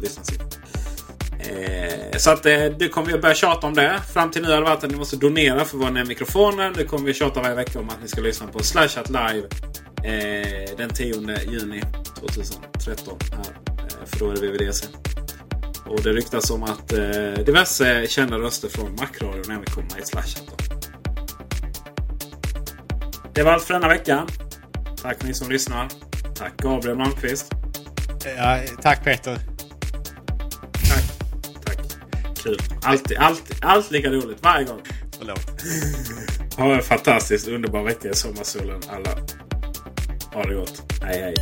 [0.00, 0.48] lyssnarsiffror.
[1.38, 4.00] Eh, så att eh, det kommer vi att börja tjata om det.
[4.12, 6.72] Fram till nu har det varit att ni måste donera för våra nya mikrofoner.
[6.76, 9.48] Det kommer vi att tjata varje vecka om att ni ska lyssna på Slashat live
[10.04, 11.14] eh, den 10
[11.50, 11.82] juni
[12.18, 13.18] 2013.
[13.30, 14.86] Här, eh, för då är det VVDC.
[15.86, 20.42] Och det ryktas om att eh, diverse kända röster från Macradion även kommer i Slashat.
[20.46, 20.54] Då.
[23.34, 24.26] Det var allt för denna vecka.
[25.02, 25.88] Tack ni som lyssnar.
[26.34, 27.52] Tack Gabriel Malmqvist.
[28.36, 29.38] Ja, tack Peter.
[30.88, 31.04] Tack.
[31.64, 31.78] Tack.
[32.42, 32.58] Kul.
[32.82, 34.80] Alltid, alltid, allt lika roligt varje gång.
[35.18, 35.40] Förlåt.
[36.56, 39.10] Ha en fantastiskt underbar vecka i sommarsolen alla.
[40.34, 40.82] Ha det gott.
[41.02, 41.34] Hej hej.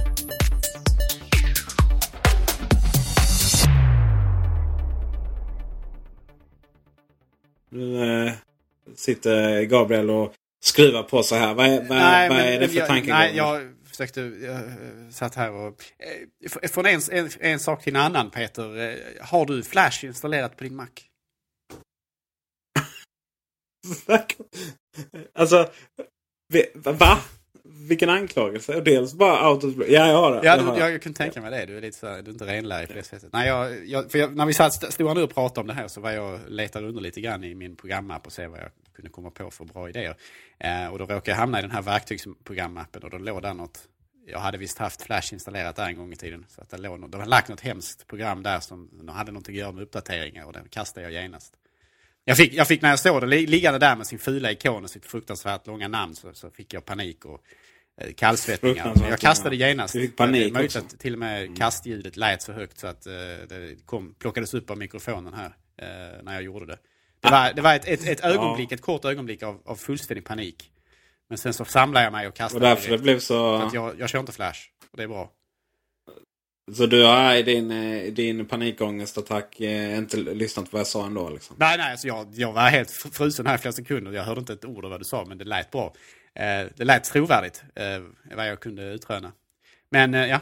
[7.70, 8.32] Nu äh,
[8.96, 10.32] sitter Gabriel och
[10.62, 11.54] skruvar på så här.
[11.54, 13.72] Vad är, vad, Nej, vad men- är det men för jag, tankegång?
[14.02, 14.20] Försökte...
[14.20, 15.84] Jag eh, satt här och...
[15.98, 18.78] eh, Från en, en, en sak till en annan Peter.
[18.78, 20.86] Eh, Har du Flash installerat på din Mac?
[25.34, 25.70] alltså,
[26.74, 27.18] va?
[27.64, 28.80] Vilken anklagelse?
[28.80, 29.74] Dels bara out of...
[29.76, 30.40] Ja, jag har det.
[30.46, 31.66] Ja, du, jag, jag kunde tänka mig det.
[31.66, 33.32] Du är lite så här, du är inte renlärig på det sättet.
[33.32, 35.88] Nej, jag, jag, för när vi satt, stod här nu och pratade om det här
[35.88, 39.10] så var jag letade under lite grann i min programapp och se vad jag kunde
[39.10, 40.16] komma på för bra idéer.
[40.58, 43.88] Eh, och då råkade jag hamna i den här verktygsprogramappen och då låg där något.
[44.26, 46.46] Jag hade visst haft Flash installerat där en gång i tiden.
[46.48, 49.54] Så att det låg de hade lagt något hemskt program där som hade något att
[49.54, 51.54] göra med uppdateringar och den kastade jag genast.
[52.24, 54.84] Jag fick, jag fick när jag såg det li- liggande där med sin fula ikon
[54.84, 57.42] och sitt fruktansvärt långa namn så, så fick jag panik och
[58.00, 58.92] eh, kallsvettningar.
[59.10, 59.94] Jag kastade genast.
[59.94, 63.12] Du fick panik möjligt att till och med kastljudet lät så högt så att eh,
[63.48, 66.78] det kom, plockades upp av mikrofonen här eh, när jag gjorde det.
[67.20, 70.70] Det var, det var ett, ett, ett ögonblick, ett kort ögonblick av, av fullständig panik.
[71.32, 73.58] Men sen så samlade jag mig och kastade Och därför det blev så...
[73.58, 74.60] Så att jag, jag kör inte Flash.
[74.90, 75.30] Och det är bra.
[76.76, 81.06] Så du har i din, eh, din panikångestattack eh, inte lyssnat på vad jag sa
[81.06, 81.30] ändå?
[81.30, 81.56] Liksom.
[81.58, 84.12] Nej, nej, alltså jag, jag var helt frusen här i flera sekunder.
[84.12, 85.94] Jag hörde inte ett ord av vad du sa, men det lät bra.
[86.34, 87.84] Eh, det lät trovärdigt, eh,
[88.36, 89.32] vad jag kunde utröna.
[89.90, 90.40] Men eh, ja,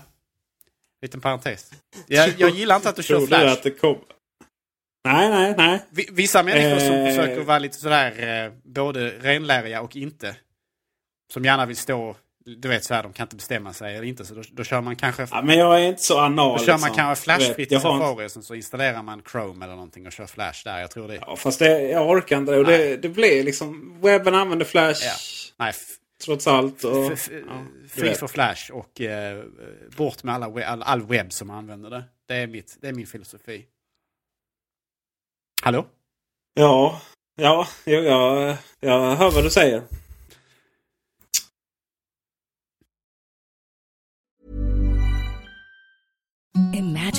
[1.03, 1.71] liten parentes.
[2.07, 3.45] Jag, jag gillar inte att du kör Flash.
[3.45, 3.99] Du att det kom...
[5.05, 5.83] Nej, nej, nej.
[5.91, 10.37] Vi- Vissa människor som försöker vara lite sådär eh, både renläriga och inte.
[11.33, 14.25] Som gärna vill stå, du vet så här, de kan inte bestämma sig eller inte.
[14.25, 15.29] Så då, då kör man kanske...
[15.31, 16.59] Ja, men jag är inte så anal.
[16.59, 16.97] Då kör man liksom.
[16.97, 20.81] kanske flashfritt i Safari och så installerar man Chrome eller någonting och kör Flash där.
[20.81, 21.15] Jag tror det.
[21.15, 22.57] Ja, fast det, jag orkar inte.
[22.57, 23.99] Och det, det blir liksom...
[24.01, 25.05] Webben använder Flash.
[25.05, 25.13] Ja.
[25.57, 25.73] Nej,
[26.25, 26.85] Trots allt.
[26.85, 27.65] Och, f- ja,
[28.03, 28.19] vet.
[28.19, 29.45] för Flash och eh,
[29.97, 32.05] bort med alla, we- all, all webb som använder det.
[32.29, 33.67] Det är, mitt, det är min filosofi.
[35.63, 35.87] Hallå?
[36.55, 37.01] Ja,
[37.37, 39.83] ja, jag, jag, jag hör vad du säger.